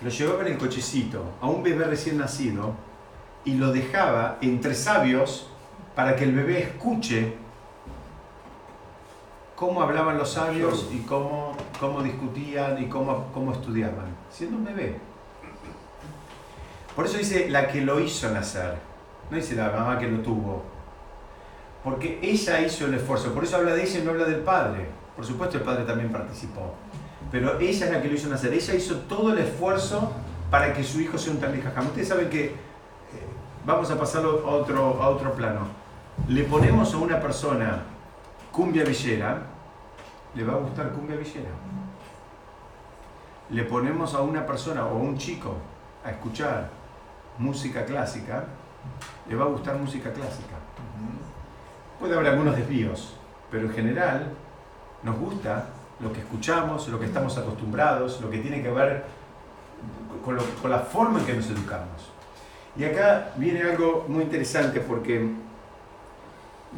[0.00, 2.74] lo llevaba en el cochecito a un bebé recién nacido
[3.44, 5.48] y lo dejaba entre sabios
[5.96, 7.34] para que el bebé escuche
[9.56, 15.00] cómo hablaban los sabios y cómo, cómo discutían y cómo, cómo estudiaban, siendo un bebé.
[16.94, 18.76] Por eso dice la que lo hizo nacer,
[19.30, 20.62] no dice la mamá que lo tuvo,
[21.82, 24.86] porque ella hizo el esfuerzo, por eso habla de ella y no habla del padre.
[25.16, 26.74] Por supuesto el padre también participó,
[27.30, 30.12] pero ella es la que lo hizo nacer, ella hizo todo el esfuerzo
[30.50, 31.86] para que su hijo sea un Jajam.
[31.86, 32.54] Ustedes saben que, eh,
[33.64, 35.66] vamos a pasarlo a otro, a otro plano,
[36.26, 37.82] le ponemos a una persona
[38.50, 39.42] cumbia villera,
[40.34, 41.50] le va a gustar cumbia villera.
[43.50, 45.54] Le ponemos a una persona o a un chico
[46.04, 46.70] a escuchar
[47.38, 48.44] música clásica,
[49.28, 50.56] le va a gustar música clásica.
[51.98, 53.16] Puede haber algunos desvíos,
[53.50, 54.32] pero en general
[55.02, 55.66] nos gusta
[56.00, 59.04] lo que escuchamos, lo que estamos acostumbrados, lo que tiene que ver
[60.24, 62.10] con, lo- con la forma en que nos educamos.
[62.76, 65.28] Y acá viene algo muy interesante porque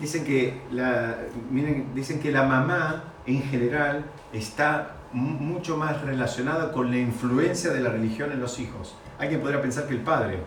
[0.01, 1.17] dicen que la,
[1.51, 7.71] miren, dicen que la mamá en general está mu- mucho más relacionada con la influencia
[7.73, 8.95] de la religión en los hijos.
[9.19, 10.39] Alguien podría pensar que el padre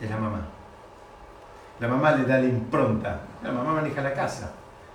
[0.00, 0.40] es la mamá.
[1.78, 3.20] La mamá le da la impronta.
[3.42, 4.52] La mamá maneja la casa.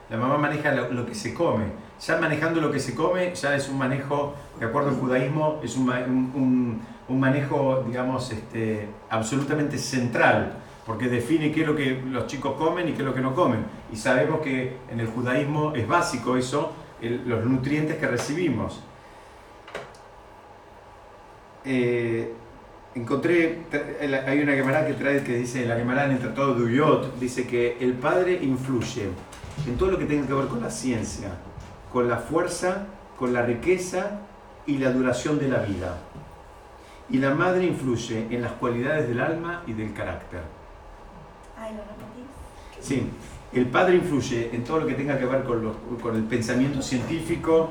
[0.10, 1.64] La mamá maneja lo que se come.
[2.00, 5.76] Ya manejando lo que se come, ya es un manejo, de acuerdo al judaísmo, es
[5.78, 12.28] un, un- un- manejo, digamos, este, absolutamente central, porque define qué es lo que los
[12.28, 13.66] chicos comen y qué es lo que no comen.
[13.94, 18.82] Y sabemos que en el judaísmo es básico eso, el- los nutrientes que recibimos.
[21.64, 22.32] Eh,
[22.94, 23.60] encontré,
[24.28, 27.48] hay una Gemara que trae que dice, la Gemara en el Tratado de Uyot, dice
[27.48, 29.10] que el padre influye
[29.68, 31.30] en todo lo que tenga que ver con la ciencia,
[31.96, 34.20] con la fuerza, con la riqueza
[34.68, 35.96] y la duración de la vida.
[37.10, 40.42] Y la madre influye en las cualidades del alma y del carácter.
[41.72, 42.82] ¿lo?
[42.82, 43.10] Sí,
[43.54, 46.82] el padre influye en todo lo que tenga que ver con, los- con el pensamiento
[46.82, 47.70] científico,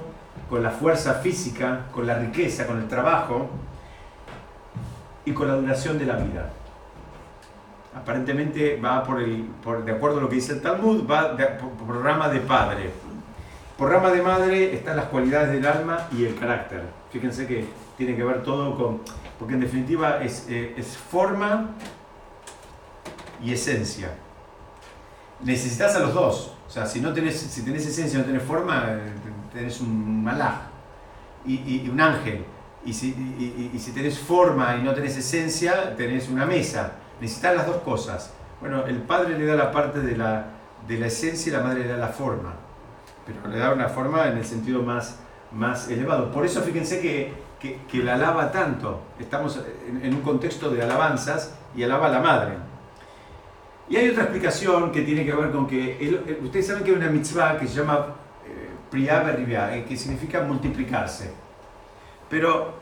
[0.49, 3.51] con la fuerza física, con la riqueza, con el trabajo
[5.27, 6.49] y con la duración de la vida.
[7.95, 11.45] Aparentemente va por el, por, de acuerdo a lo que dice el Talmud, va de-
[11.45, 12.91] por, por rama de padre.
[13.79, 16.83] Por rama de madre están las cualidades del alma y el carácter.
[17.11, 19.01] Fíjense que tiene que ver todo con,
[19.39, 21.71] porque en definitiva es, eh, es forma
[23.43, 24.11] y esencia
[25.41, 26.55] necesitas a los dos.
[26.67, 29.13] O sea, si no tenés, si tenés esencia no tenés forma, eh,
[29.53, 30.55] tenés un malaj
[31.45, 32.45] y, y- y un ángel.
[32.85, 33.09] Y si,
[33.75, 36.93] y si tenés forma y no tenés esencia, tenés una mesa.
[37.21, 38.33] Necesitas las dos cosas.
[38.61, 40.47] Bueno, el padre le da la parte de la,
[40.87, 42.55] de la esencia y la madre le da la forma.
[43.27, 45.19] Pero le da una forma en el sentido más,
[45.53, 46.31] más elevado.
[46.31, 47.33] Por eso fíjense que,
[47.89, 49.01] que, la alaba tanto.
[49.19, 49.61] Estamos
[50.03, 52.55] en, un contexto de alabanzas y alaba a la madre.
[53.89, 57.09] Y hay otra explicación que tiene que ver con que ustedes saben que hay una
[57.09, 58.07] mitzvah que se llama
[58.47, 61.33] eh, eh, que significa multiplicarse.
[62.29, 62.75] Pero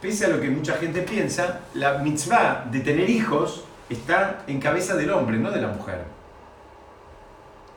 [0.00, 4.94] pese a lo que mucha gente piensa, la mitzvah de tener hijos está en cabeza
[4.94, 6.04] del hombre, no de la mujer.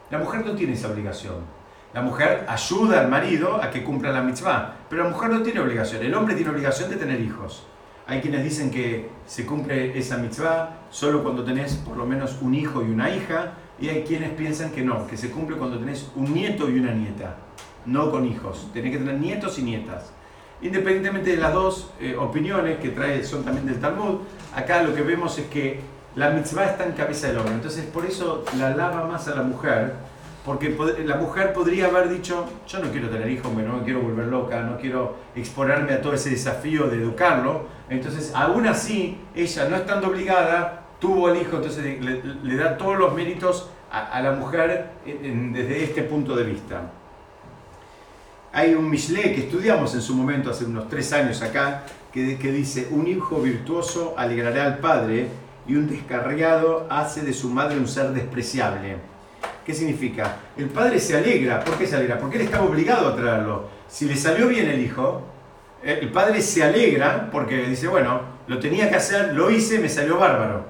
[0.10, 1.61] La mujer no tiene esa obligación.
[1.94, 5.60] La mujer ayuda al marido a que cumpla la mitzvah, pero la mujer no tiene
[5.60, 6.02] obligación.
[6.02, 7.68] El hombre tiene obligación de tener hijos.
[8.08, 12.56] Hay quienes dicen que se cumple esa mitzvah solo cuando tenés por lo menos un
[12.56, 16.10] hijo y una hija, y hay quienes piensan que no, que se cumple cuando tenés
[16.16, 17.36] un nieto y una nieta,
[17.86, 18.70] no con hijos.
[18.74, 20.14] Tenés que tener nietos y nietas.
[20.62, 24.20] Independientemente de las dos eh, opiniones que trae, son también del Talmud,
[24.56, 25.80] acá lo que vemos es que
[26.16, 27.56] la mitzvah está en cabeza del hombre.
[27.56, 29.96] Entonces, por eso la alaba más a la mujer,
[30.46, 30.76] porque
[31.06, 34.78] la mujer podría haber dicho, yo no quiero tener hijos, no quiero volver loca, no
[34.78, 37.66] quiero exponerme a todo ese desafío de educarlo.
[37.90, 43.14] Entonces, aún así, ella, no estando obligada, tuvo el hijo, entonces le, da todos los
[43.14, 46.92] méritos a, la mujer desde este punto de vista.
[48.52, 52.52] Hay un Michelet que estudiamos en su momento, hace unos tres años acá, que, que
[52.52, 55.28] dice, un hijo virtuoso alegrará al padre
[55.68, 59.12] y un descarriado hace de su madre un ser despreciable.
[59.66, 60.38] ¿Qué significa?
[60.58, 61.64] El padre se alegra.
[61.64, 62.18] ¿Por qué se alegra?
[62.18, 63.66] Porque él estaba obligado a traerlo.
[63.88, 65.22] Si le salió bien el hijo,
[65.84, 69.90] eh, el padre se alegra porque dice, bueno, lo tenía que hacer, lo hice, me
[69.90, 70.66] salió bárbaro.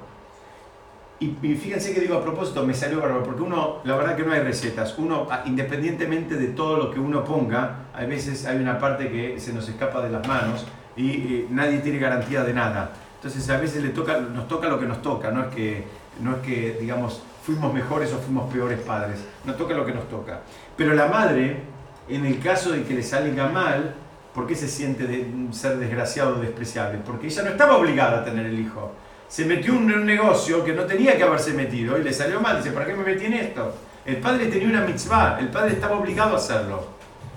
[1.19, 4.23] Y, y fíjense que digo a propósito, me salió bárbaro, porque uno, la verdad que
[4.23, 4.97] no hay recetas.
[4.97, 9.39] Uno, ah, independientemente de todo lo que uno ponga, a veces hay una parte que
[9.39, 12.91] se nos escapa de las manos y, eh, nadie tiene garantía de nada.
[13.15, 15.83] Entonces a veces le toca, nos toca lo que nos toca, no es que,
[16.21, 20.07] no es que digamos, fuimos mejores o fuimos peores padres, nos toca lo que nos
[20.09, 20.41] toca.
[20.77, 21.61] Pero la madre,
[22.07, 23.95] en el caso de que le salga mal,
[24.33, 26.99] ¿por qué se siente de ser desgraciado o despreciable?
[27.05, 28.93] Porque ella no estaba obligada a tener el hijo.
[29.27, 32.57] Se metió en un negocio que no tenía que haberse metido y le salió mal.
[32.57, 33.73] Dice, ¿para qué me metí en esto?
[34.05, 36.85] El padre tenía una mitzvah, el padre estaba obligado a hacerlo.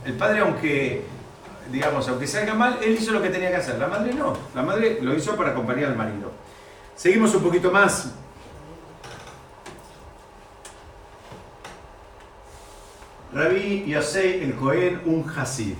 [0.04, 1.04] El padre, aunque,
[1.70, 3.78] digamos, aunque salga mal, él hizo lo que tenía que hacer.
[3.78, 4.36] La madre no.
[4.54, 6.32] La madre lo hizo para acompañar al marido.
[6.96, 8.12] Seguimos un poquito más.
[13.34, 15.74] Rabí Yosei el Cohen, un Hasid.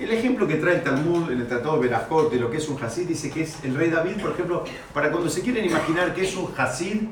[0.00, 2.68] El ejemplo que trae el Talmud en el Tratado de Berajot de lo que es
[2.68, 6.12] un Hasid dice que es el rey David, por ejemplo, para cuando se quieren imaginar
[6.12, 7.02] que es un Hasid,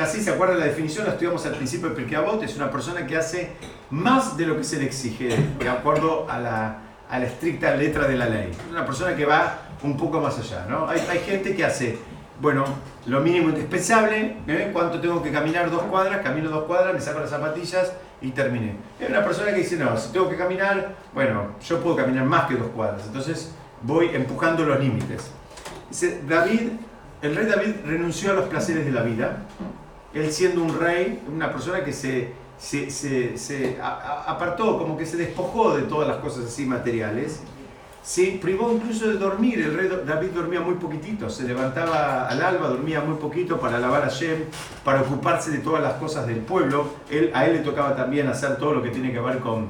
[0.00, 1.04] Hasid, ¿se acuerdan la definición?
[1.04, 3.52] La estudiamos al principio de Pirkei Avot, es una persona que hace
[3.90, 5.28] más de lo que se le exige,
[5.60, 8.50] de acuerdo a la, a la estricta letra de la ley.
[8.68, 10.88] Una persona que va un poco más allá, ¿no?
[10.88, 11.98] Hay, hay gente que hace,
[12.40, 12.64] bueno,
[13.06, 14.70] lo mínimo indispensable, ¿eh?
[14.72, 15.70] ¿cuánto tengo que caminar?
[15.70, 18.76] Dos cuadras, camino dos cuadras, me saco las zapatillas y terminé.
[19.00, 22.44] Hay una persona que dice, no, si tengo que caminar, bueno, yo puedo caminar más
[22.46, 25.30] que dos cuadras, entonces voy empujando los límites.
[26.28, 26.70] David,
[27.22, 29.38] el rey David renunció a los placeres de la vida,
[30.14, 35.16] él siendo un rey, una persona que se, se, se- se apartó, como que se
[35.16, 37.40] despojó de todas las cosas así materiales,
[38.02, 42.68] se privó incluso de dormir, el rey David dormía muy poquitito, se levantaba al alba,
[42.68, 44.44] dormía muy poquito para alabar a Shem,
[44.84, 48.56] para ocuparse de todas las cosas del pueblo, él, a él le tocaba también hacer
[48.56, 49.68] todo lo que tiene que ver con,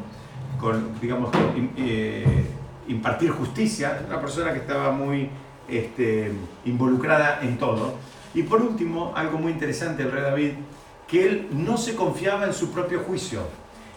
[0.61, 1.31] con digamos,
[1.77, 2.47] eh,
[2.89, 5.29] impartir justicia, una persona que estaba muy
[5.69, 6.33] este,
[6.65, 7.95] involucrada en todo.
[8.33, 10.53] Y por último, algo muy interesante del rey David,
[11.09, 13.43] que él no se confiaba en su propio juicio.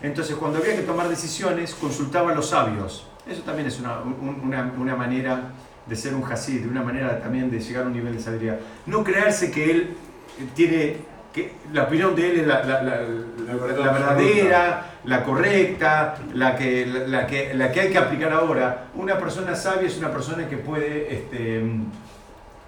[0.01, 3.05] Entonces, cuando había que tomar decisiones, consultaba a los sabios.
[3.27, 5.51] Eso también es una, un- una, una manera
[5.86, 8.59] de ser un hasid, de una manera también de llegar a un nivel de sabiduría.
[8.86, 9.95] No creerse que él
[10.39, 10.97] eh, tiene,
[11.33, 16.55] que la opinión de él es la, la- la- la verdad verdadera, la correcta, la
[16.55, 18.86] que, la, que, la que hay que aplicar ahora.
[18.95, 21.62] Una persona sabia es una persona que puede este,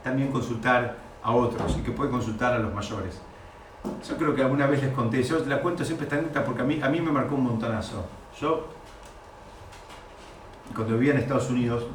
[0.03, 3.19] también consultar a otros y que puede consultar a los mayores.
[4.07, 6.65] Yo creo que alguna vez les conté, yo la cuento siempre esta anécdota porque a
[6.65, 8.05] mí, a mí me marcó un montonazo.
[8.39, 8.67] Yo,
[10.73, 11.85] cuando vivía en Estados Unidos,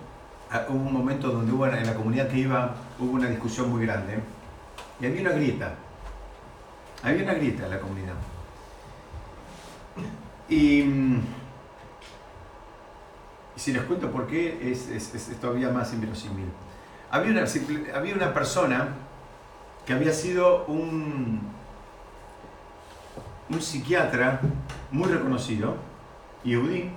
[0.69, 4.19] hubo un momento donde hubo, en la comunidad que iba, hubo una discusión muy grande
[5.01, 5.75] y había una grieta.
[7.03, 8.15] Había una grieta en la comunidad.
[10.49, 11.21] Y, mm,
[13.57, 16.47] si les cuento por qué, es, es- todavía más inverosímil.
[17.11, 17.45] Había una,
[17.97, 18.89] había una persona
[19.87, 21.41] que había sido un,
[23.49, 24.41] un psiquiatra
[24.91, 25.75] muy reconocido,
[26.45, 26.91] Yehudi,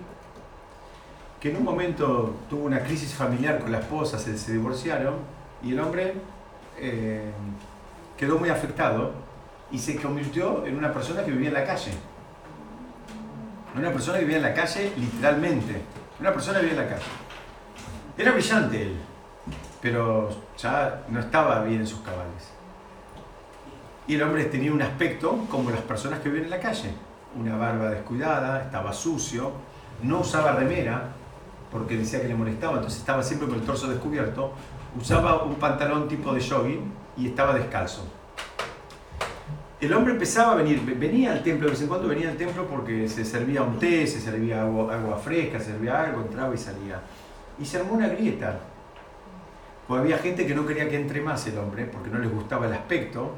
[1.43, 5.15] que en un momento tuvo una crisis familiar con la esposa, se, se divorciaron
[5.61, 6.13] y el hombre
[6.79, 7.33] eh,
[8.15, 9.11] quedó muy afectado
[9.69, 11.91] y se convirtió en una persona que vivía en la calle.
[13.75, 15.81] Una persona que vivía en la calle, literalmente.
[16.21, 17.11] Una persona que vivía en la calle.
[18.17, 18.95] Era brillante él,
[19.81, 22.53] pero ya no estaba bien en sus cabales.
[24.07, 26.93] Y el hombre tenía un aspecto como las personas que viven en la calle.
[27.37, 29.51] Una barba descuidada, estaba sucio,
[30.03, 31.15] no usaba remera
[31.73, 34.53] porque decía que le molestaba, entonces estaba siempre con el torso descubierto.
[34.97, 38.07] Usaba un pantalón tipo de jogging y estaba descalzo.
[39.81, 42.65] El hombre empezaba a venir, venía al templo, de vez en cuando venía al templo
[42.67, 47.01] porque se servía un té, se servía agua, fresca, se servía algo, entraba y salía.
[47.59, 48.59] Y se armó una grieta.
[49.87, 52.67] Pues había gente que no quería que entre más el hombre porque no les gustaba
[52.67, 53.31] el aspecto,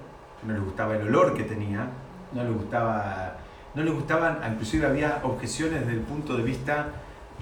[0.45, 1.87] no les gustaba el olor que tenía,
[2.31, 3.37] no les gustaba,
[3.73, 6.89] no les gustaban, inclusive había objeciones desde el punto de vista,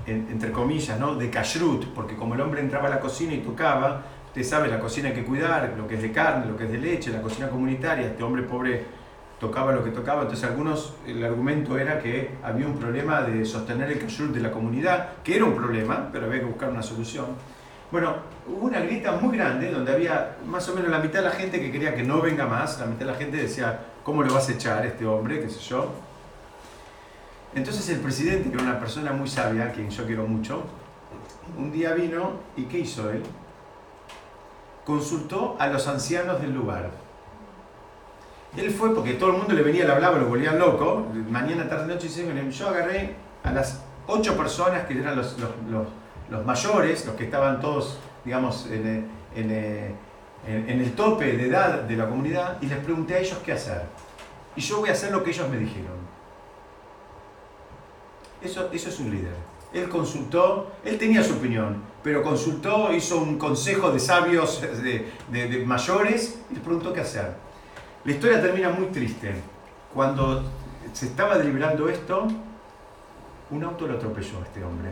[0.05, 1.15] en- entre comillas, ¿no?
[1.15, 4.79] de kashrut, porque como el hombre entraba a la cocina y tocaba, usted sabe, la
[4.79, 7.21] cocina hay que cuidar, lo que es de carne, lo que es de leche, la
[7.21, 8.83] cocina comunitaria, este hombre pobre
[9.39, 13.91] tocaba lo que tocaba, entonces algunos, el argumento era que había un problema de sostener
[13.91, 17.25] el kashrut de la comunidad, que era un problema, pero había que buscar una solución.
[17.91, 18.15] Bueno,
[18.47, 21.59] hubo una grieta muy grande donde había más o menos la mitad de la gente
[21.61, 24.49] que quería que no venga más, la mitad de la gente decía, ¿cómo lo vas
[24.49, 25.39] a echar este hombre?
[25.41, 25.91] qué sé yo.
[27.55, 30.63] Entonces el presidente, que era una persona muy sabia, a quien yo quiero mucho,
[31.57, 33.21] un día vino y ¿qué hizo él?
[34.85, 36.89] Consultó a los ancianos del lugar.
[38.57, 41.87] Él fue porque todo el mundo le venía, le hablaba, lo volvían loco, mañana, tarde,
[41.93, 45.87] noche, y yo agarré a las ocho personas que eran los, los,
[46.29, 49.95] los mayores, los que estaban todos, digamos, en, eh, eh,
[50.47, 53.53] en- en el tope de edad de la comunidad, y les pregunté a ellos qué
[53.53, 53.83] hacer.
[54.55, 56.12] Y yo voy a hacer lo que ellos me dijeron.
[58.43, 59.33] Eso, eso es un líder.
[59.73, 65.65] Él consultó, él tenía su opinión, pero consultó, hizo un consejo de sabios, de, de-
[65.65, 67.33] mayores, y les preguntó qué hacer.
[68.05, 69.33] La historia termina muy triste.
[69.93, 70.43] Cuando
[70.91, 72.27] se estaba deliberando esto,
[73.49, 74.89] un auto lo atropelló a este hombre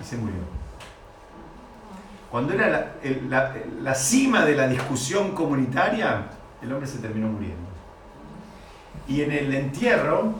[0.00, 0.40] y se murió.
[2.30, 2.92] Cuando era la,
[3.28, 6.26] la- la cima de la discusión comunitaria,
[6.62, 7.68] el hombre se terminó muriendo.
[9.06, 10.32] Y en el entierro,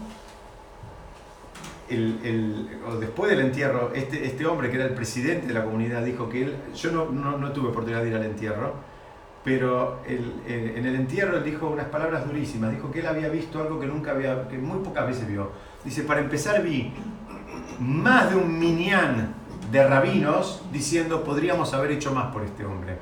[1.89, 5.65] el- el- o después del entierro, este, este hombre que era el presidente de la
[5.65, 8.75] comunidad dijo que él, yo no, no- no tuve oportunidad de ir al entierro,
[9.45, 13.29] pero el- el- en el entierro él dijo unas palabras durísimas, dijo que él había
[13.29, 15.51] visto algo que nunca había, que muy pocas veces vio.
[15.85, 16.93] Dice, para empezar vi
[17.79, 19.35] más de un minián
[19.71, 22.97] de rabinos diciendo podríamos haber hecho más por este hombre.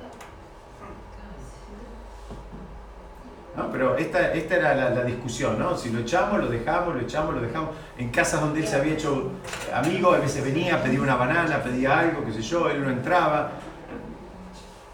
[3.56, 3.70] ¿No?
[3.70, 5.76] Pero esta, esta era la, discusión, ¿no?
[5.76, 7.70] Si lo echamos, lo dejamos, lo echamos, lo dejamos.
[7.98, 9.30] En casas donde él se había hecho
[9.74, 13.52] amigo, a veces venía, pedía una banana, pedía algo, qué sé yo, él no entraba.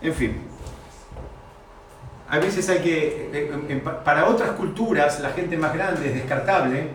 [0.02, 0.42] En fin.
[2.28, 6.88] A veces hay que, para otras culturas, la gente más grande es descartable,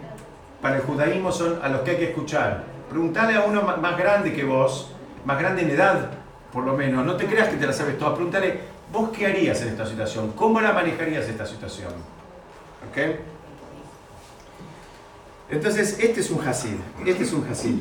[0.61, 2.65] para el judaísmo son a los que hay que escuchar.
[2.89, 4.93] Preguntale a uno más grande que vos,
[5.25, 6.11] más grande en edad,
[6.51, 8.59] por lo menos, no te creas que te la sabes toda, preguntale,
[8.93, 10.31] ¿vos qué harías en esta situación?
[10.33, 11.91] ¿Cómo la manejarías esta situación?
[12.89, 13.19] ¿Ok?
[15.49, 17.79] Entonces, este es un Hasid, este es un Hasid.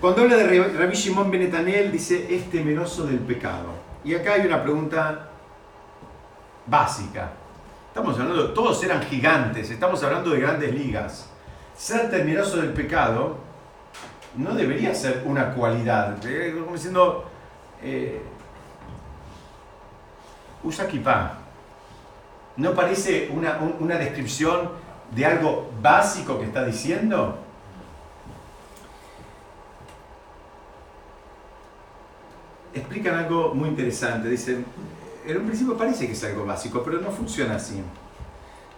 [0.00, 3.68] Cuando habla de Rabbi Shimon Benetanel, dice, es temeroso del pecado.
[4.04, 5.28] Y acá hay una pregunta
[6.66, 7.30] básica.
[7.88, 11.28] Estamos hablando, todos eran gigantes, estamos hablando de grandes ligas.
[11.76, 13.36] Ser temeroso del pecado
[14.36, 16.16] no debería ser una cualidad.
[16.26, 17.24] eh, Como diciendo,
[17.82, 18.20] eh,
[20.64, 21.38] usa kipá.
[22.56, 24.70] ¿No parece una, un- una descripción
[25.14, 27.38] de algo básico que está diciendo?
[32.74, 34.28] Explican algo muy interesante.
[34.28, 34.64] Dicen,
[35.26, 37.80] en un principio parece que es algo básico, pero no funciona así.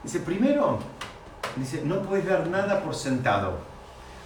[0.03, 0.79] Dice, primero,
[1.57, 3.59] dice, no puedes dar nada por sentado.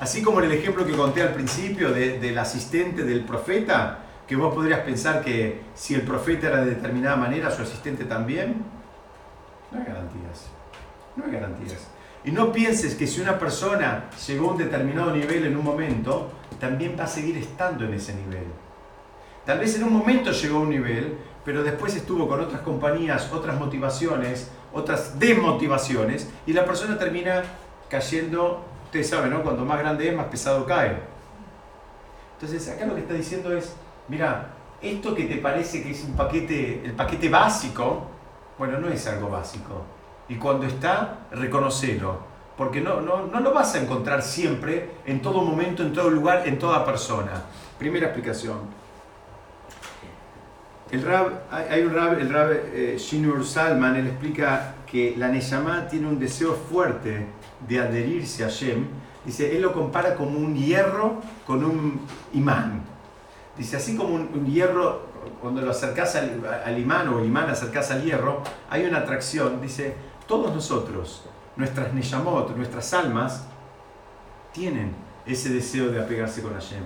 [0.01, 3.99] Así como en el ejemplo que conté al principio de- del asistente del profeta,
[4.31, 8.63] que vos podrías pensar que si el profeta era de determinada manera, su asistente también.
[9.73, 10.47] No hay garantías.
[11.17, 11.89] No hay garantías.
[12.23, 16.31] Y no pienses que si una persona llegó a un determinado nivel en un momento,
[16.61, 18.45] también va a seguir estando en ese nivel.
[19.45, 23.33] Tal vez en un momento llegó a un nivel, pero después estuvo con otras compañías,
[23.33, 27.43] otras motivaciones, otras desmotivaciones, y la persona termina
[27.89, 29.43] cayendo, ustedes saben, ¿no?
[29.43, 30.99] Cuando más grande es, más pesado cae.
[32.35, 33.75] Entonces, acá lo que está diciendo es,
[34.11, 34.49] mira,
[34.83, 38.09] esto que te parece que es un paquete, el paquete básico,
[38.59, 39.85] bueno, no es algo básico.
[40.29, 42.29] Y cuando está, reconocelo.
[42.57, 46.47] Porque no, no, no lo vas a encontrar siempre, en todo momento, en todo lugar,
[46.47, 47.45] en toda persona.
[47.79, 48.59] Primera explicación.
[50.91, 55.87] El rab, hay un rab, el rab eh, Shinur Salman, él explica que la Neyamá
[55.89, 57.27] tiene un deseo fuerte
[57.67, 58.87] de adherirse a Shem,
[59.25, 62.01] dice, él lo compara como un hierro con un
[62.35, 62.90] imán.
[63.61, 65.03] Dice, así como un, hierro,
[65.43, 69.61] cuando lo acercás al, imán o el imán acercás al hierro, hay una atracción.
[69.61, 69.95] Dice,
[70.27, 71.25] todos nosotros,
[71.57, 73.45] nuestras Neyamot, nuestras almas,
[74.55, 74.95] tienen
[75.27, 76.85] ese deseo de apegarse con Hashem.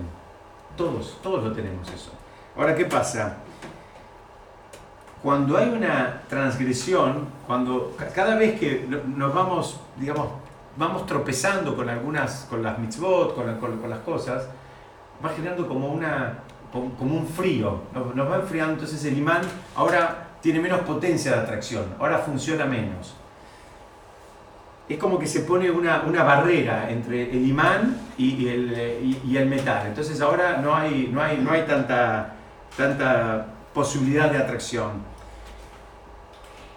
[0.75, 2.11] Todos, todos lo tenemos eso.
[2.57, 3.37] Ahora, ¿qué pasa?
[5.23, 10.27] Cuando hay una transgresión, cuando ca- cada vez que no- nos vamos, digamos,
[10.75, 14.49] vamos tropezando con algunas, con las mitzvot, con- con las cosas,
[15.25, 16.39] va generando como una,
[16.97, 19.41] como, un frío, nos, va enfriando, entonces el imán
[19.75, 23.15] ahora tiene menos potencia de atracción, ahora funciona menos.
[24.87, 29.47] Es como que se pone una, una barrera entre el imán y, el, y- el
[29.47, 29.87] metal.
[29.87, 32.35] Entonces ahora no hay, no hay, no hay tanta,
[32.77, 34.91] tanta posibilidad de atracción.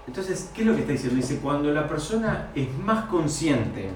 [0.06, 1.16] Entonces, ¿qué es lo que está diciendo?
[1.16, 3.90] Dice, cuando la persona es más consciente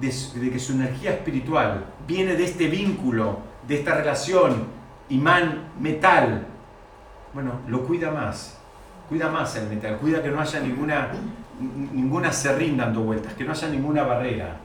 [0.00, 4.75] de que su energía espiritual viene de este vínculo, de esta relación
[5.08, 6.46] imán-metal,
[7.32, 8.58] bueno, lo cuida más.
[9.08, 11.10] Cuida más el metal, cuida que no haya ninguna,
[11.92, 14.56] ninguna serrín dando vueltas, que no haya ninguna barrera.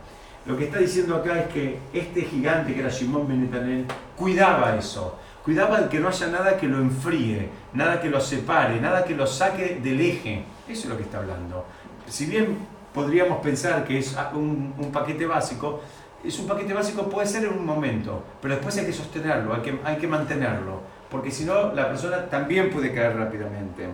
[0.48, 3.86] Lo que está diciendo acá es que este gigante que era Shimon Ben Netanel
[4.18, 9.04] cuidaba eso, cuidaba que no haya nada que lo enfríe, nada que lo separe, nada
[9.04, 10.44] que lo saque del eje.
[10.68, 11.64] Eso es lo que está hablando.
[12.08, 12.58] Si bien
[12.96, 15.82] podríamos pensar que es un paquete básico,
[16.24, 19.62] es un paquete básico puede ser en un momento, pero después hay que sostenerlo, hay
[19.62, 23.88] que, hay que mantenerlo, porque si no la persona también puede caer rápidamente.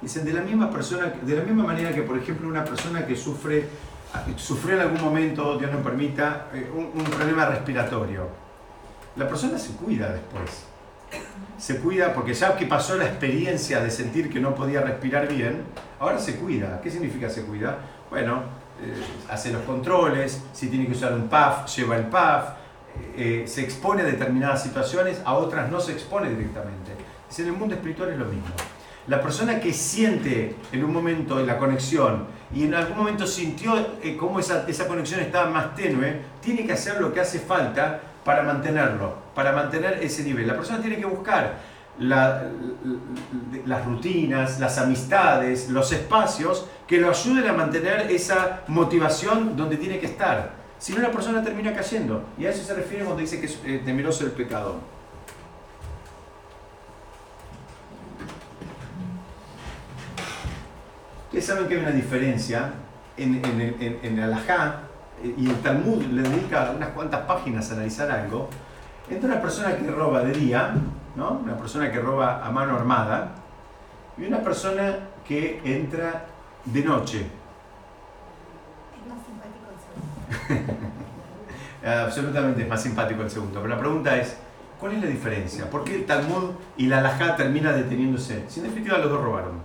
[0.00, 3.16] Dicen, de la misma persona, de la misma manera que, por ejemplo, una persona que
[3.16, 3.68] sufre,
[4.36, 8.28] sufrió en algún momento, Dios no permita, eh, un, un problema respiratorio.
[9.16, 10.66] La persona se cuida después.
[11.58, 15.64] Se cuida porque ya que pasó la experiencia de sentir que no podía respirar bien,
[15.98, 16.80] ahora se cuida.
[16.80, 17.78] ¿Qué significa se cuida?
[18.10, 18.42] Bueno,
[19.28, 22.50] hace los controles, si tiene que usar un PAF, lleva el PAF,
[23.16, 26.92] eh, se expone a determinadas situaciones, a otras no se expone directamente.
[27.36, 28.48] En el mundo espiritual es lo mismo.
[29.06, 34.16] La persona que siente en un momento la conexión y en algún momento sintió eh,
[34.18, 38.42] cómo esa, esa conexión estaba más tenue, tiene que hacer lo que hace falta para
[38.42, 40.46] mantenerlo, para mantener ese nivel.
[40.46, 41.58] La persona tiene que buscar
[41.98, 49.98] las rutinas, las amistades, los espacios que lo ayuden a mantener esa motivación donde tiene
[49.98, 50.52] que estar.
[50.78, 52.24] Si no, la persona termina cayendo.
[52.38, 54.76] Y a eso se refiere cuando dice que es eh, temeroso el pecado.
[61.26, 62.72] Ustedes saben que hay una diferencia
[63.16, 64.88] en, en el Alajá,
[65.22, 68.48] eh, y el Talmud le dedica unas cuantas páginas a analizar algo,
[69.10, 70.74] entre una persona que roba de día,
[71.18, 71.32] ¿no?
[71.32, 73.32] una persona que roba a mano armada,
[74.16, 76.26] y una persona que entra
[76.64, 77.26] de noche.
[78.96, 79.78] Es más simpático el
[80.54, 80.88] segundo.
[81.82, 83.60] Eh, Absolutamente es más simpático el segundo.
[83.60, 84.36] Pero la pregunta es,
[84.78, 85.68] ¿cuál es la diferencia?
[85.68, 88.44] ¿Por qué el Talmud y la Alajá termina deteniéndose?
[88.48, 89.60] Si en definitiva los dos robaron.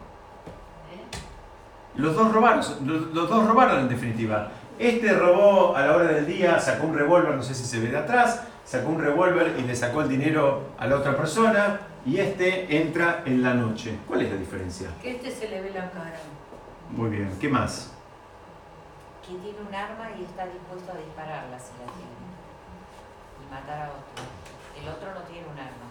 [1.96, 4.50] Los dos robaron, los, los dos robaron en definitiva.
[4.80, 7.90] Este robó a la hora del día, sacó un revólver, no sé si se ve
[7.90, 12.18] de atrás, sacó un revólver y le sacó el dinero a la otra persona, y
[12.18, 13.98] este entra en la noche.
[14.08, 14.90] ¿Cuál es la diferencia?
[15.02, 16.20] Que este se le ve la cara.
[16.92, 17.94] Muy bien, ¿qué más?
[19.24, 22.20] que tiene un arma y está dispuesto a dispararla si la tiene
[23.40, 24.24] y matar a otro.
[24.76, 25.88] El otro no tiene un arma.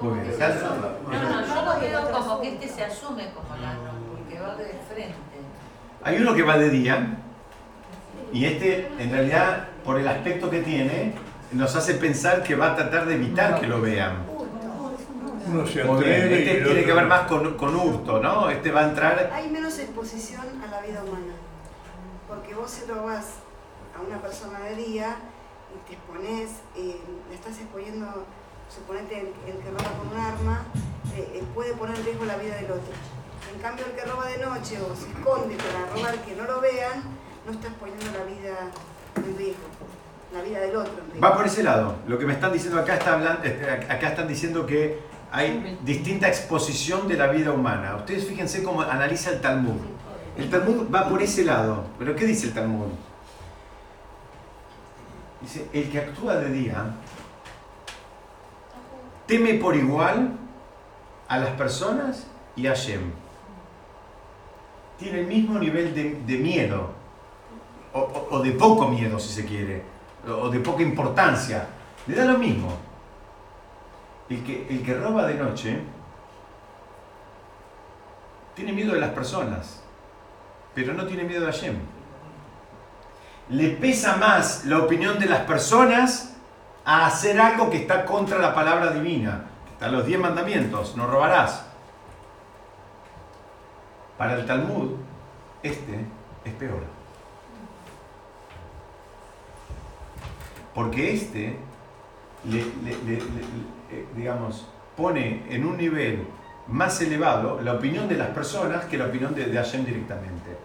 [0.00, 0.36] Muy bien.
[0.36, 0.88] se asume.
[1.06, 4.74] No, no, yo lo veo como que este se asume como ladrón, porque va de
[4.90, 5.14] frente.
[6.02, 7.16] Hay uno que va de día
[8.32, 11.14] y este en realidad por el aspecto que tiene
[11.54, 14.26] nos hace pensar que va a tratar de evitar que lo vean.
[15.46, 18.50] Uno se atreve Este tiene que ver más con, con hurto, ¿no?
[18.50, 19.30] Este va a entrar...
[19.32, 21.34] Hay menos exposición a la vida humana.
[22.28, 23.26] Porque vos se lo vas
[23.96, 25.16] a una persona de día
[25.74, 28.24] y te expones, eh, le estás exponiendo,
[28.68, 30.62] suponete el, el que roba con un arma,
[31.14, 32.92] eh, eh, puede poner en riesgo la vida del otro.
[33.54, 36.60] En cambio, el que roba de noche o se esconde para robar que no lo
[36.60, 37.02] vean,
[37.46, 38.70] no estás poniendo la vida
[39.16, 39.68] en riesgo,
[40.34, 41.20] la vida del otro en riesgo.
[41.20, 41.96] Va por ese lado.
[42.06, 44.98] Lo que me están diciendo acá está hablando, este, acá están diciendo que
[45.30, 47.96] hay distinta exposición de la vida humana.
[47.96, 49.80] Ustedes fíjense cómo analiza el Talmud.
[50.36, 51.84] El Talmud va por ese lado.
[51.98, 52.86] ¿Pero qué dice el Talmud?
[55.40, 56.84] Dice, el que actúa de día
[59.26, 60.32] teme por igual
[61.28, 62.26] a las personas
[62.56, 63.12] y a Shem.
[64.98, 66.90] Tiene el mismo nivel de, de miedo,
[67.92, 69.82] o, o- o de poco miedo si se quiere,
[70.28, 71.66] o de poca importancia.
[72.06, 72.76] Le da lo mismo.
[74.28, 75.82] El que, el que roba de noche
[78.54, 79.82] Tiene miedo de las personas,
[80.74, 81.76] pero no tiene miedo de Hashem.
[83.50, 86.36] Le pesa más la opinión de las personas
[86.84, 89.46] a hacer algo que está contra la palabra divina.
[89.72, 91.66] Están los diez mandamientos, no robarás.
[94.16, 94.92] Para el Talmud,
[95.62, 96.06] este
[96.44, 96.93] es peor.
[100.74, 101.56] Porque este,
[102.50, 104.66] eh, digamos,
[104.96, 106.26] pone en un nivel
[106.68, 110.56] más elevado la opinión de las personas que la opinión de, de Hashem directamente.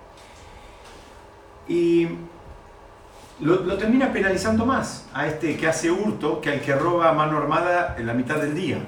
[1.67, 2.07] Y
[3.41, 7.13] lo, lo termina penalizando más a este que hace hurto que al que roba a
[7.13, 8.79] mano armada en la mitad del día.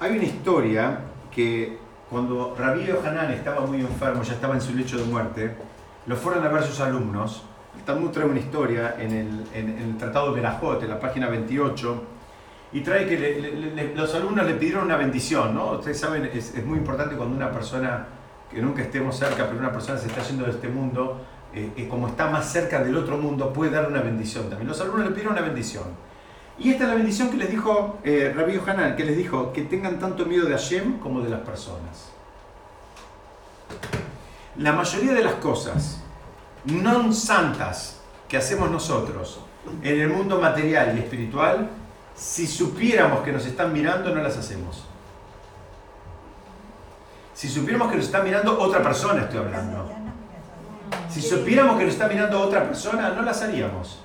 [0.00, 0.98] Hay una historia
[1.30, 1.78] que
[2.10, 5.56] cuando Rabí Hanan estaba muy enfermo, ya estaba en su lecho de muerte,
[6.06, 7.44] lo fueron a ver sus alumnos.
[7.76, 11.28] El Talmud trae una historia en el, en- el Tratado de Berajot, en la página
[11.28, 12.02] 28,
[12.74, 15.72] y trae que los alumnos le pidieron una bendición, ¿no?
[15.72, 18.06] Ustedes saben, es, es muy importante cuando una persona,
[18.50, 21.20] que nunca estemos cerca, pero una persona se está yendo de este mundo,
[21.54, 24.68] eh, eh, como está más cerca del otro mundo, puede dar una bendición también.
[24.68, 25.84] Los alumnos le pidieron una bendición.
[26.58, 29.62] Y esta es la bendición que les dijo eh, Rabbi Yohanan, que les dijo que
[29.62, 32.12] tengan tanto miedo de Hashem como de las personas.
[34.62, 36.00] La mayoría de las cosas
[36.64, 39.40] no santas que hacemos nosotros
[39.82, 41.68] en el mundo material y espiritual,
[42.14, 44.84] si supiéramos que nos están mirando, no las hacemos.
[47.34, 49.90] Si supiéramos que nos está mirando otra persona, estoy hablando.
[51.08, 54.00] Si supiéramos que nos está mirando otra persona, no las haríamos.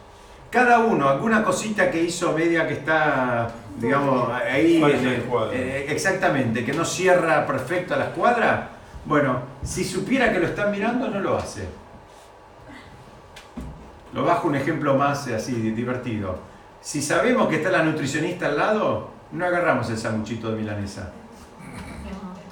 [0.50, 3.50] Cada uno, alguna cosita que hizo media que está,
[3.80, 4.80] digamos, ahí.
[4.96, 5.22] En el-
[5.54, 8.70] eh, exactamente, que no cierra perfecto a la escuadra.
[9.08, 11.66] Bueno, si supiera que lo están mirando, no lo hace.
[14.14, 16.40] Lo bajo un ejemplo más eh, así, divertido.
[16.82, 21.14] Si sabemos que está la nutricionista al lado, no agarramos el sanguchito de milanesa.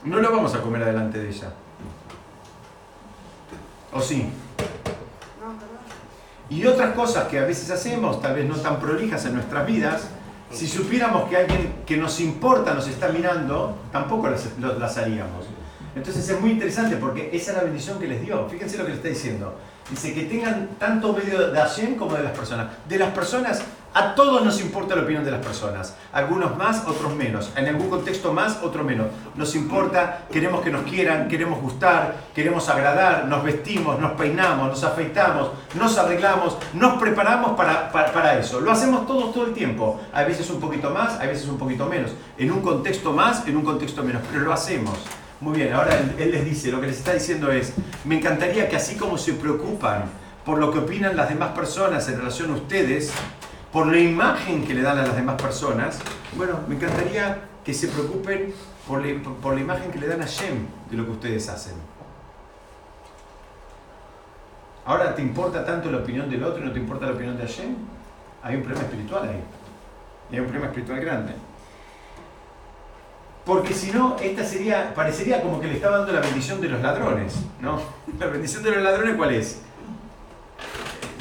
[0.06, 1.52] No lo vamos a comer adelante de ella.
[3.92, 4.30] ¿O sí?
[6.50, 10.10] Y otras cosas que a veces hacemos, tal vez no tan prolijas en nuestras vidas,
[10.52, 15.48] si supiéramos que alguien que nos importa nos está mirando, tampoco las haríamos.
[15.96, 18.48] Entonces es muy interesante porque esa es la bendición que les dio.
[18.50, 19.56] Fíjense lo que le está diciendo.
[19.90, 22.68] Dice que tengan tanto medio de Hashem como de las personas.
[22.90, 23.62] De las personas,
[23.94, 25.96] a todos nos importa la opinión de las personas.
[26.12, 27.54] Algunos más, otros menos.
[27.56, 29.08] En algún contexto más, otro menos.
[29.36, 34.84] Nos importa, queremos que nos quieran, queremos gustar, queremos agradar, nos vestimos, nos peinamos, nos
[34.84, 38.60] afeitamos, nos arreglamos, nos preparamos para, para, para eso.
[38.60, 40.02] Lo hacemos todos todo el tiempo.
[40.12, 42.12] A veces un poquito más, a veces un poquito menos.
[42.38, 44.24] En un contexto más, en un contexto menos.
[44.30, 44.98] Pero lo hacemos.
[45.42, 47.74] Muy bien, ahora él, les dice, lo que les está diciendo es,
[48.06, 50.06] me encantaría que así como se preocupan
[50.46, 53.12] por lo que opinan las demás personas en relación a ustedes,
[53.72, 56.00] por la imagen que le dan a las demás personas,
[56.38, 58.54] bueno, me encantaría que se preocupen
[58.88, 61.74] por la, por la imagen que le dan a Shem de lo que ustedes hacen.
[64.86, 67.44] Ahora, ¿te importa tanto la opinión del otro y no te importa la opinión de
[67.44, 67.76] Hashem?
[68.44, 69.44] Hay un problema espiritual ahí.
[70.32, 71.34] Hay un problema espiritual grande.
[73.46, 76.82] Porque si no, esta sería, parecería como que le estaba dando la bendición de los
[76.82, 77.80] ladrones, ¿no?
[78.20, 79.62] La bendición de los ladrones, ¿cuál es?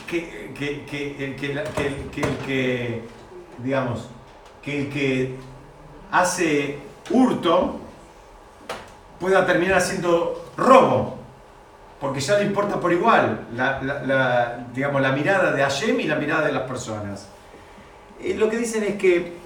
[0.08, 3.02] Que, que, que, que, el- que
[3.58, 4.08] digamos,
[4.62, 5.34] que el que
[6.12, 6.78] hace
[7.10, 7.80] hurto
[9.18, 11.18] pueda terminar haciendo robo,
[12.00, 16.16] porque ya le importa por igual la, la- digamos, la mirada de Hashem y la
[16.16, 17.28] mirada de las personas.
[18.20, 19.43] Eh, lo que dicen es que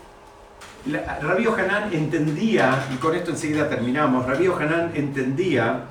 [0.86, 5.84] Rabí Hanan entendía, y con esto enseguida terminamos, Rabí Hanan entendía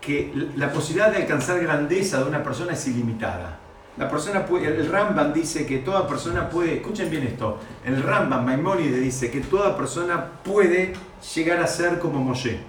[0.00, 3.58] que la posibilidad de alcanzar grandeza de una persona es ilimitada.
[3.96, 8.44] La persona puede, el Rambam dice que toda persona puede, escuchen bien esto, el Rambam
[8.44, 10.92] Maimónides dice que toda persona puede
[11.34, 12.60] llegar a ser como Moshe.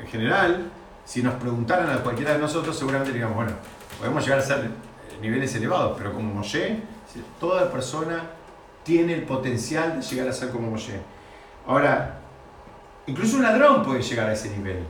[0.00, 0.70] En general,
[1.04, 3.52] si nos preguntaran a cualquiera de nosotros, seguramente diríamos, bueno,
[3.98, 4.70] podemos llegar a ser
[5.22, 6.80] niveles elevados, pero como Moshe,
[7.38, 8.22] toda persona
[8.84, 11.00] tiene el potencial de llegar a ser como Moshe.
[11.66, 12.20] Ahora,
[13.06, 14.84] incluso un ladrón puede llegar a ese nivel.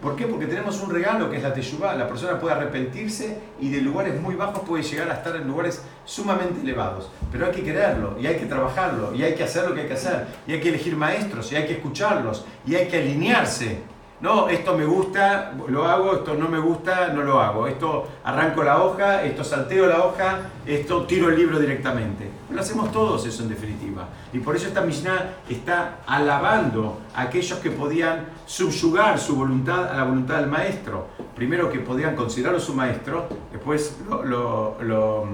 [0.00, 0.26] ¿Por qué?
[0.26, 1.94] Porque tenemos un regalo que es la teshuvah.
[1.94, 5.82] La persona puede arrepentirse y de lugares muy bajos puede llegar a estar en lugares
[6.04, 7.10] sumamente elevados.
[7.32, 9.86] Pero hay que quererlo y hay que trabajarlo y hay que hacer lo que hay
[9.86, 10.26] que hacer.
[10.46, 13.78] Y hay que elegir maestros y hay que escucharlos y hay que alinearse.
[14.24, 17.66] No, esto me gusta, lo hago, esto no me gusta, no lo hago.
[17.66, 22.30] Esto arranco la hoja, esto salteo la hoja, esto tiro el libro directamente.
[22.50, 24.08] Lo hacemos todos eso en definitiva.
[24.32, 29.96] Y por eso esta Mishnah está alabando a aquellos que podían subyugar su voluntad a
[29.98, 31.06] la voluntad del maestro.
[31.36, 35.28] Primero que podían considerarlo su maestro, después lo, lo-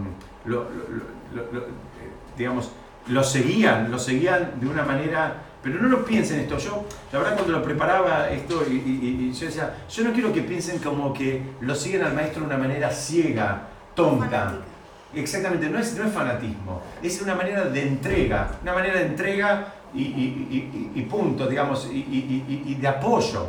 [2.36, 2.72] digamos,
[3.06, 5.44] lo seguían, lo seguían de una manera...
[5.62, 9.32] Pero no lo piensen esto, yo la verdad cuando lo preparaba esto y, y- y
[9.32, 12.56] yo decía, yo no quiero que piensen como que lo siguen al maestro de una
[12.56, 14.54] manera ciega, tonta.
[15.12, 19.74] Exactamente, no es, no es fanatismo, es una manera de entrega, una manera de entrega
[19.92, 20.48] y, y-
[20.94, 23.46] y- y- punto, digamos, y, de apoyo.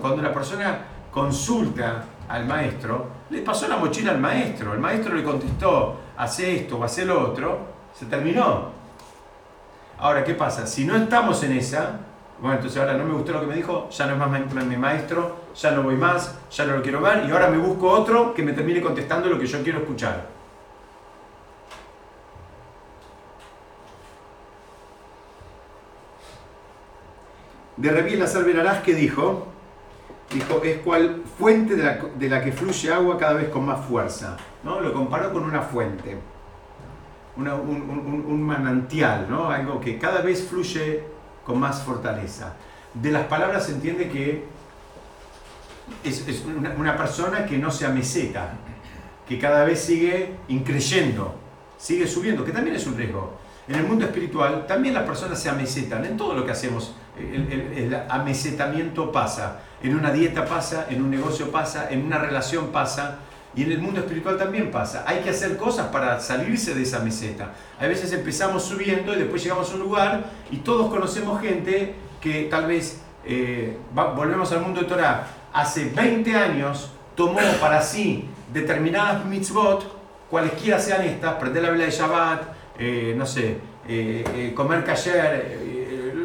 [0.00, 0.78] Cuando la persona
[1.12, 6.78] consulta al maestro, le pasó la mochila al maestro, el maestro le contestó, hace esto
[6.78, 7.58] o hace lo otro,
[7.92, 8.83] se terminó.
[9.98, 10.66] Ahora, ¿qué pasa?
[10.66, 12.00] Si no estamos en esa,
[12.40, 14.76] bueno, entonces ahora no me gustó lo que me dijo, ya no es más mi
[14.76, 18.34] maestro, ya no voy más, ya no lo quiero ver y ahora me busco otro
[18.34, 20.34] que me termine contestando lo que yo quiero escuchar.
[27.76, 29.48] De Rabí Lazar Benarás que dijo,
[30.32, 33.84] dijo, es cual fuente de la, de la que fluye agua cada vez con más
[33.86, 34.36] fuerza.
[34.62, 34.80] ¿no?
[34.80, 36.16] Lo comparó con una fuente,
[37.36, 39.50] una- un, un- un manantial, ¿no?
[39.50, 41.02] algo que cada vez fluye
[41.44, 42.54] con más fortaleza.
[42.94, 44.44] De las palabras se entiende que
[46.02, 46.44] es, es
[46.76, 48.52] una, persona que no se ameseta,
[49.28, 51.34] que cada vez sigue increyendo,
[51.78, 53.38] sigue subiendo, que también es un riesgo.
[53.66, 57.50] En el mundo espiritual también las personas se amesetan, en todo lo que hacemos el,
[57.50, 62.68] el- el amesetamiento pasa, en una dieta pasa, en un negocio pasa, en una relación
[62.68, 63.18] pasa,
[63.56, 65.04] y en el mundo espiritual también pasa.
[65.06, 67.52] Hay que hacer cosas para salirse de esa meseta.
[67.78, 72.44] A veces empezamos subiendo y después llegamos a un lugar y todos conocemos gente que
[72.44, 79.24] tal vez, eh, volvemos al mundo de Torah, hace 20 años tomó para sí determinadas
[79.24, 79.84] mitzvot,
[80.30, 82.42] cualesquiera sean estas, prender la vela de Shabbat,
[82.78, 85.74] eh, no sé, eh, comer kasher,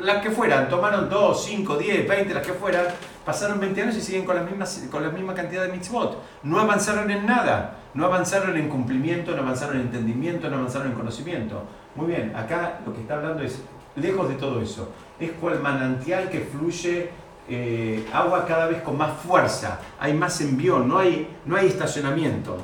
[0.04, 2.86] las que fueran, tomaron 2, 5, 10, 20, las que fueran,
[3.30, 6.20] pasaron 20 años y siguen con, las mismas, con la misma cantidad de mitzvot.
[6.42, 10.94] No avanzaron en nada, no avanzaron en cumplimiento, no avanzaron en entendimiento, no avanzaron en
[10.96, 11.62] conocimiento.
[11.94, 13.62] Muy bien, acá lo que está hablando es,
[13.96, 17.12] lejos de todo eso, es cual manantial que fluye
[17.48, 22.58] eh, agua cada vez con más fuerza, hay más envión, no hay, no hay estacionamiento.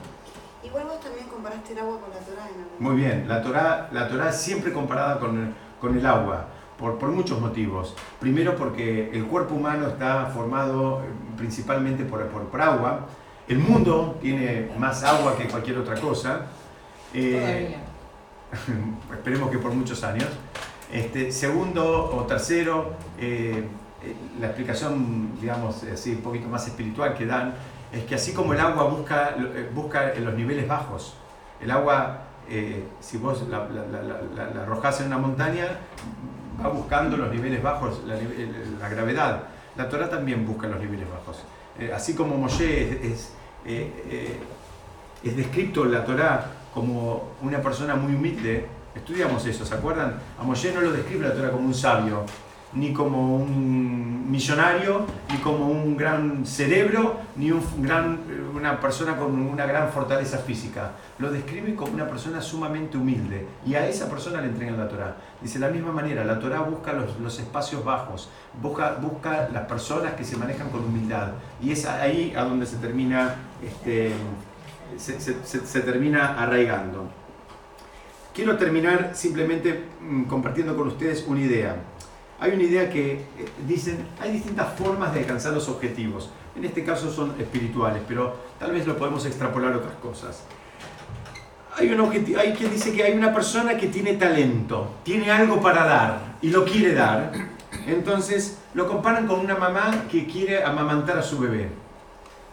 [0.63, 4.07] Igual vos también comparaste el agua con la Torah algún Muy bien, la Torah, la
[4.07, 6.47] Torá es siempre comparada con con el agua,
[6.79, 7.95] por, por muchos motivos.
[8.19, 11.05] Primero porque el cuerpo humano está formado eh,
[11.37, 13.07] principalmente por, por, por agua.
[13.47, 16.47] El mundo tiene más agua que cualquier otra cosa.
[17.13, 17.75] Eh,
[19.13, 20.27] esperemos que por muchos años.
[20.91, 23.63] Este, segundo o tercero, eh,
[24.03, 27.53] eh, la explicación, digamos, así un poquito más espiritual que dan,
[27.91, 31.15] es que así como el agua busca, eh, busca en los niveles bajos,
[31.59, 32.19] el agua,
[32.49, 34.01] eh, si vos la, la, la,
[34.35, 35.79] la- la arrojás en una montaña,
[36.63, 38.15] va buscando los niveles bajos, la,
[38.79, 39.43] la gravedad.
[39.75, 41.43] La Torah también busca los niveles bajos.
[41.79, 43.33] Eh, así como Moshe es, es,
[43.65, 44.39] eh, eh,
[45.23, 50.15] es descrito en la Torah como una persona muy humilde, estudiamos eso, ¿se acuerdan?
[50.39, 52.25] A Moshe no lo describe la Torah como un sabio,
[52.75, 58.19] ni como un millonario, ni como un gran cerebro, ni un gran,
[58.53, 60.91] una persona con una gran fortaleza física.
[61.19, 65.15] Lo describe como una persona sumamente humilde y a esa persona le entregan la Torah.
[65.41, 68.29] Dice de la misma manera, la Torah busca los, los espacios bajos,
[68.61, 71.29] busca, busca las personas que se manejan con humildad
[71.61, 74.11] y es ahí a donde se termina, este,
[74.97, 77.05] se, se- termina arraigando.
[78.33, 81.75] Quiero terminar simplemente mm, compartiendo con ustedes una idea.
[82.39, 83.25] Hay una idea que eh,
[83.67, 86.29] dicen, hay distintas formas de alcanzar los objetivos.
[86.55, 90.43] En este caso son espirituales, pero tal vez lo podemos extrapolar a otras cosas.
[91.77, 95.61] Hay, un objeti- hay quien dice que hay una persona que tiene talento, tiene algo
[95.61, 97.31] para dar y lo quiere dar.
[97.87, 101.69] Entonces lo comparan con una mamá que quiere amamantar a su bebé.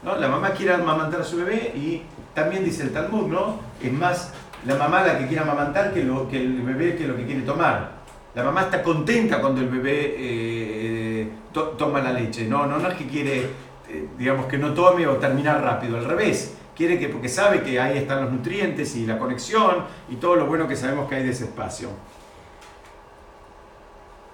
[0.03, 0.17] ¿no?
[0.17, 2.03] La mamá quiere amamantar a su bebé y
[2.35, 3.61] también dice el Talmud, ¿no?
[3.81, 4.33] Es más
[4.67, 7.43] la mamá la que quiere amamantar que, lo, que el bebé que lo que quiere
[7.43, 8.02] tomar.
[8.35, 12.47] La mamá está contenta cuando el bebé eh, to- toma la leche.
[12.47, 13.41] No, no, no es que quiere,
[13.89, 15.99] eh, digamos, que no tome o terminar rápido.
[15.99, 20.17] Al revés, quiere que, porque sabe que ahí están los nutrientes y la conexión y
[20.17, 21.91] todo lo bueno que sabemos que hay de ese espacio.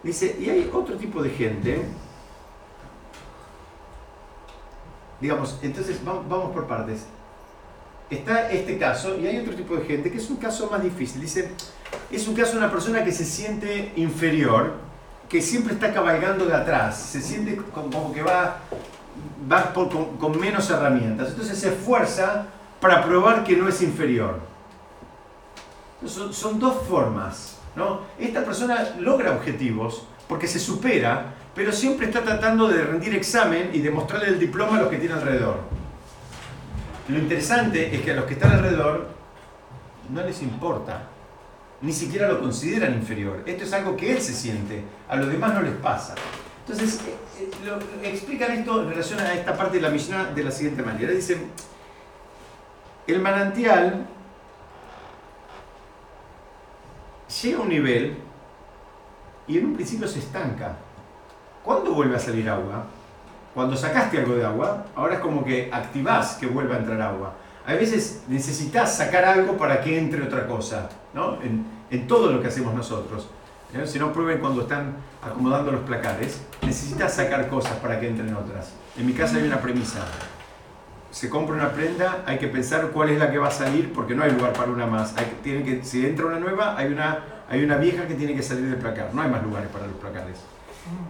[0.05, 1.83] Dice, y hay otro tipo de gente.
[5.21, 7.05] Digamos, entonces va- vamos por partes.
[8.11, 11.21] Está este caso y hay otro tipo de gente que es un caso más difícil.
[11.21, 11.51] Dice,
[12.11, 14.75] es un caso de una persona que se siente inferior,
[15.29, 18.61] que siempre está cabalgando de atrás, se siente como, que va,
[19.51, 21.29] va con, menos herramientas.
[21.31, 22.47] Entonces se esfuerza
[22.81, 24.41] para probar que no es inferior.
[26.07, 27.59] Son, son dos formas.
[27.77, 28.01] ¿no?
[28.19, 33.81] Esta persona logra objetivos porque se supera, pero siempre está tratando de rendir examen y
[33.81, 35.78] demostrarle el diploma a los que tiene alrededor.
[37.09, 39.09] Lo interesante es que a los que están alrededor
[40.11, 41.03] no les importa.
[41.81, 43.45] ni siquiera lo consideran inferior.
[43.47, 46.17] Esto es algo que él se siente, a los demás no les pasa.
[46.67, 50.43] Entonces, eh, eh, lo- explican esto en relación a esta parte de la Mishnah de
[50.43, 51.13] la siguiente manera.
[51.13, 51.51] Dicen,
[53.07, 54.07] el manantial
[57.43, 58.17] llega a un nivel
[59.47, 60.77] y en un principio se estanca.
[61.65, 62.87] ¿Cuándo vuelve a salir agua?
[63.55, 67.35] Cuando sacaste algo de agua, ahora es como que activás que vuelva a entrar agua.
[67.67, 71.43] A veces necesitas sacar algo para que entre otra cosa, ¿no?
[71.43, 73.29] En, en todo lo que hacemos nosotros.
[73.75, 73.87] ¿eh?
[73.87, 76.43] Si no, prueben cuando están acomodando los placares.
[76.63, 78.73] Necesitas sacar cosas para que entren otras.
[78.97, 80.01] En mi casa hay una premisa.
[81.11, 84.15] Se compra una prenda, hay que pensar cuál es la que va a salir porque
[84.15, 85.17] no hay lugar para una más.
[85.17, 88.43] Hay, tienen que, si entra una nueva, hay una, hay una vieja que tiene que
[88.43, 89.15] salir del placar.
[89.15, 90.39] No hay más lugares para los placares.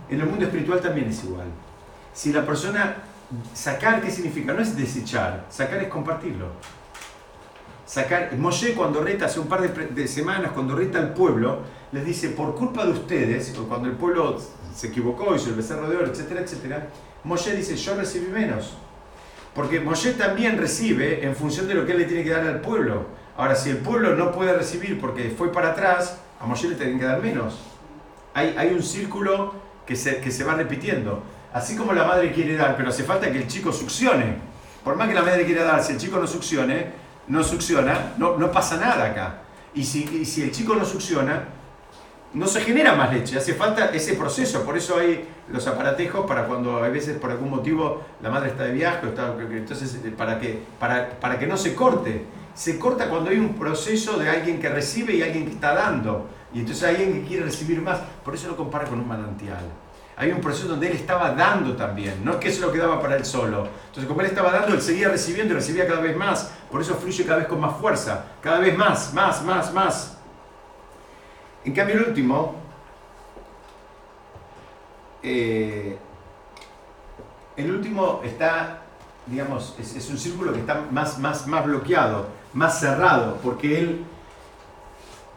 [0.08, 1.46] En el mundo espiritual también es igual.
[2.12, 2.96] Si la persona,
[3.54, 4.52] sacar, ¿qué significa?
[4.52, 6.46] No es desechar, sacar es compartirlo.
[7.86, 12.28] Sacar, Moshe cuando reta, hace un par de, semanas, cuando reta al pueblo, les dice,
[12.30, 14.38] por culpa de ustedes, o cuando el pueblo
[14.74, 16.88] se equivocó, hizo el becerro de oro, etcétera, etcétera,
[17.24, 18.76] Moshe dice, yo recibí menos.
[19.54, 22.60] Porque Moshe también recibe en función de lo que él le tiene que dar al
[22.60, 23.06] pueblo.
[23.36, 26.98] Ahora, si el pueblo no puede recibir porque fue para atrás, a Moshe le tienen
[26.98, 27.58] que dar menos.
[28.34, 29.54] Hay, hay un círculo
[29.86, 31.22] que se, que se va repitiendo.
[31.58, 34.36] Así como la madre quiere dar, pero hace falta que el chico succione.
[34.84, 36.86] Por más que la madre quiera dar, si el chico no succione,
[37.26, 39.40] no succiona, no, no pasa nada acá.
[39.74, 41.48] Y si, y si el chico no succiona,
[42.32, 46.46] no se genera más leche, hace falta ese proceso, por eso hay los aparatejos para
[46.46, 50.14] cuando a veces por algún motivo la madre está de viaje, o está, entonces eh,
[50.16, 54.28] para que, para, para que no se corte, se corta cuando hay un proceso de
[54.28, 57.82] alguien que recibe y alguien que está dando, y entonces hay alguien que quiere recibir
[57.82, 59.64] más, por eso lo compara con un manantial.
[60.18, 63.14] Hay un proceso donde él estaba dando también, no es que se lo quedaba para
[63.14, 63.68] él solo.
[63.86, 66.96] Entonces como él estaba dando, él seguía recibiendo y recibía cada vez más, por eso
[66.96, 70.18] fluye cada vez con más fuerza, cada vez más, más, más, más.
[71.64, 72.56] En cambio, el último,
[75.22, 75.96] eh,
[77.56, 78.80] el último está,
[79.24, 84.04] digamos, es, es un círculo que está más, más, más bloqueado, más cerrado, porque él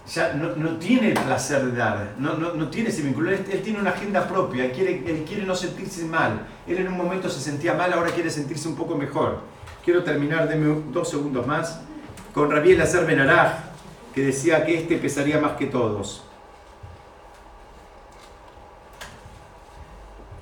[0.07, 3.45] ya no, no tiene el placer de dar, no, no, no tiene ese vínculo, él,
[3.51, 7.29] él tiene una agenda propia, quiere, él quiere no sentirse mal, él en un momento
[7.29, 9.39] se sentía mal, ahora quiere sentirse un poco mejor.
[9.85, 11.81] Quiero terminar, denme dos segundos más,
[12.33, 13.53] con Rabiel Acer Benaraj,
[14.13, 16.23] que decía que este pesaría más que todos.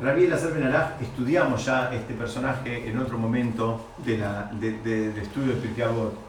[0.01, 5.21] Rabbi Elazar Benaraj, estudiamos ya este personaje en otro momento de, la, de, de- de
[5.21, 6.28] estudio de Pirkei Avot.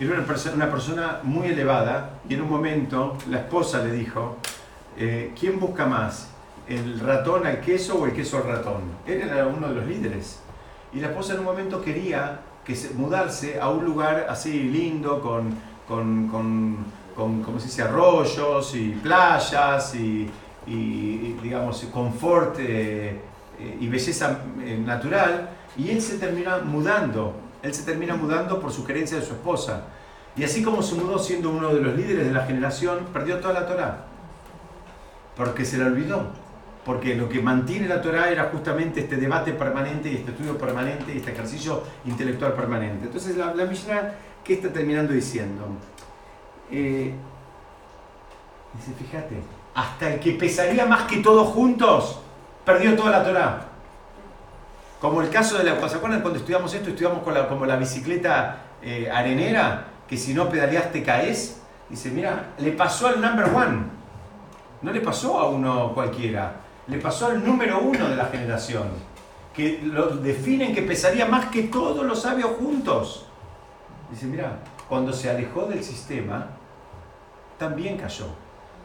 [0.00, 4.36] Era una, perso- una persona muy elevada y en un momento la esposa le dijo,
[4.96, 6.28] eh, ¿quién busca más?
[6.68, 8.82] ¿El ratón al queso o el queso al ratón?
[9.06, 10.38] Él era uno de los líderes.
[10.92, 15.20] Y la esposa en un momento quería que se- mudarse a un lugar así lindo,
[15.20, 15.54] con,
[15.88, 16.76] con, con,
[17.16, 17.82] con, ¿cómo se dice?
[17.82, 20.30] arroyos y playas y,
[20.66, 23.20] y, digamos, confort eh,
[23.58, 24.38] eh, y belleza
[24.84, 25.48] natural.
[25.76, 27.34] Y él se termina mudando.
[27.62, 29.84] Él se termina mudando por sugerencia de su esposa.
[30.36, 33.54] Y así como se mudó siendo uno de los líderes de la generación, perdió toda
[33.54, 34.04] la Torah.
[35.36, 36.28] Porque se la olvidó.
[36.84, 41.12] Porque lo que mantiene la Torah era justamente este debate permanente y este estudio permanente
[41.12, 43.06] y este ejercicio intelectual permanente.
[43.06, 45.66] Entonces la, la Mishnah, ¿qué está terminando diciendo?
[46.70, 47.12] Eh,
[48.74, 49.36] dice, fíjate,
[49.74, 52.20] hasta el que pesaría más que todos juntos,
[52.64, 53.67] perdió toda la Torah.
[55.00, 55.88] Como el caso de la...
[55.88, 56.90] ¿Se acuerdan cuando estudiamos esto?
[56.90, 61.60] Estudiamos con la, como la bicicleta eh, arenera, que si no pedaleas te caes.
[61.88, 63.78] Dice, mira, le pasó al number one.
[64.82, 66.56] No le pasó a uno cualquiera.
[66.88, 68.88] Le pasó al número uno de la generación.
[69.54, 73.26] Que lo definen que pesaría más que todos los sabios juntos.
[74.10, 76.46] Dice, mira, cuando se alejó del sistema,
[77.58, 78.26] también cayó.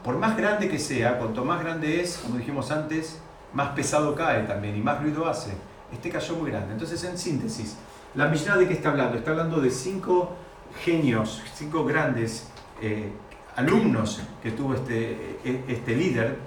[0.03, 3.21] Por más grande que sea, cuanto más grande es, como dijimos antes,
[3.53, 5.53] más pesado cae también y más ruido hace.
[5.93, 6.73] Este cayó muy grande.
[6.73, 7.77] Entonces, en síntesis,
[8.15, 9.17] la Mishnah de qué está hablando?
[9.17, 10.35] Está hablando de cinco
[10.83, 12.49] genios, cinco grandes
[12.81, 13.11] eh,
[13.55, 16.37] alumnos que tuvo este, eh, este líder,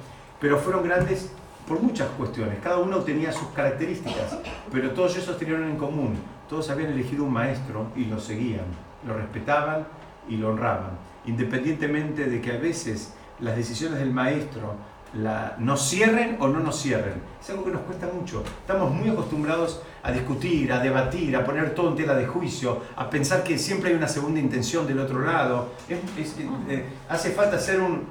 [0.41, 1.31] pero fueron grandes
[1.67, 2.59] por muchas cuestiones.
[2.63, 4.39] Cada uno tenía sus características,
[4.71, 6.17] pero todos esos tenían en común.
[6.49, 8.67] Todos habían elegido un maestro y lo seguían,
[9.07, 9.87] lo respetaban
[10.29, 10.91] y lo honraban,
[11.25, 14.75] independientemente de que a veces las decisiones del maestro
[15.19, 17.15] la, nos cierren o no nos cierren.
[17.41, 18.43] Es algo que nos cuesta mucho.
[18.61, 23.09] Estamos muy acostumbrados a discutir, a debatir, a poner todo en tela de juicio, a
[23.11, 25.71] pensar que siempre hay una segunda intención del otro lado.
[25.89, 26.37] Es-
[26.69, 28.03] eh, hace falta hacer un,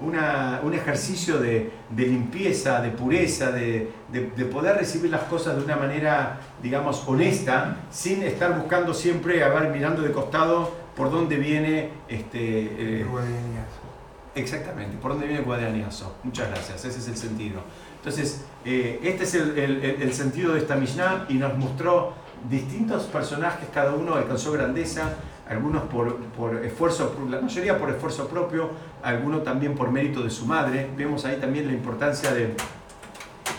[0.00, 5.64] un ejercicio de, de limpieza, de pureza, de, de- de poder recibir las cosas de
[5.64, 11.36] una manera, digamos, honesta, sin estar buscando siempre, a ver, mirando de costado por dónde
[11.36, 13.06] viene este, eh,
[14.34, 16.16] Exactamente, por dónde viene el guadaniazo.
[16.24, 17.60] Muchas gracias, ese es el sentido.
[17.98, 22.14] Entonces, eh, este es el- el- el sentido de esta Mishnah y nos mostró
[22.50, 25.14] distintos personajes, cada uno alcanzó grandeza,
[25.48, 28.70] algunos por, por esfuerzo, la mayoría por esfuerzo propio,
[29.02, 30.90] algunos también por mérito de su madre.
[30.96, 32.54] Vemos ahí también la importancia de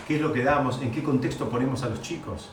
[0.06, 2.50] qué es lo que damos, en qué contexto ponemos a los chicos,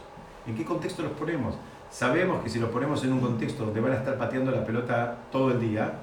[0.47, 1.55] en qué contexto los ponemos.
[1.91, 5.17] Sabemos que si los ponemos en un contexto donde van a estar pateando la pelota
[5.31, 5.93] todo el día,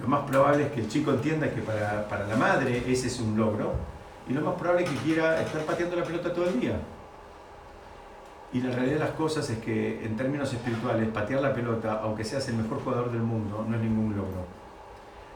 [0.00, 3.20] lo más probable es que el chico entienda que para, para la madre ese es
[3.20, 3.74] un logro
[4.28, 6.78] y lo más probable es que quiera estar pateando la pelota todo el día.
[8.52, 12.24] Y la realidad de las cosas es que en términos espirituales, patear la pelota, aunque
[12.24, 14.44] seas el mejor jugador del mundo, no es ningún logro.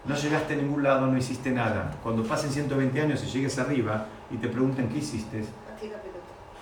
[0.04, 1.96] No llegaste a ningún lado, no hiciste nada.
[2.02, 5.44] Cuando pasen 120 años y llegues arriba y te pregunten qué hiciste,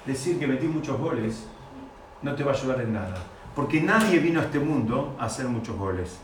[0.07, 1.47] decir que metí muchos goles
[2.23, 3.17] no te va a ayudar en nada.
[3.55, 6.19] Porque nadie vino a este mundo a hacer muchos goles.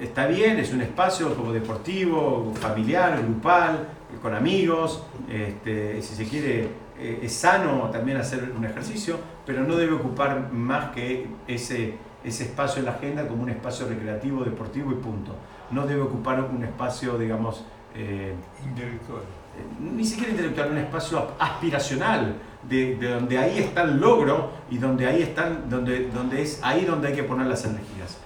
[0.00, 3.88] Está bien, es un espacio como deportivo, familiar, grupal,
[4.20, 6.68] con amigos, este, si se quiere,
[6.98, 11.94] eh, es sano también hacer un ejercicio, pero no debe ocupar más que ese,
[12.24, 15.34] ese espacio en la agenda como un espacio recreativo, deportivo y punto.
[15.70, 18.34] No debe ocupar un espacio, digamos, eh,
[18.64, 19.20] Intelectual.
[19.22, 22.34] eh, ni siquiera intelectual, un espacio aspiracional,
[22.68, 26.84] de, de donde ahí está el logro y donde ahí están, donde, donde es ahí
[26.84, 28.18] donde hay que poner las energías.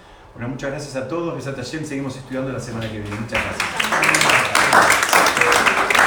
[0.48, 3.16] Muchas gracias a todos, Besat Hashem, seguimos estudiando la semana que viene.
[3.16, 4.59] Muchas gracias.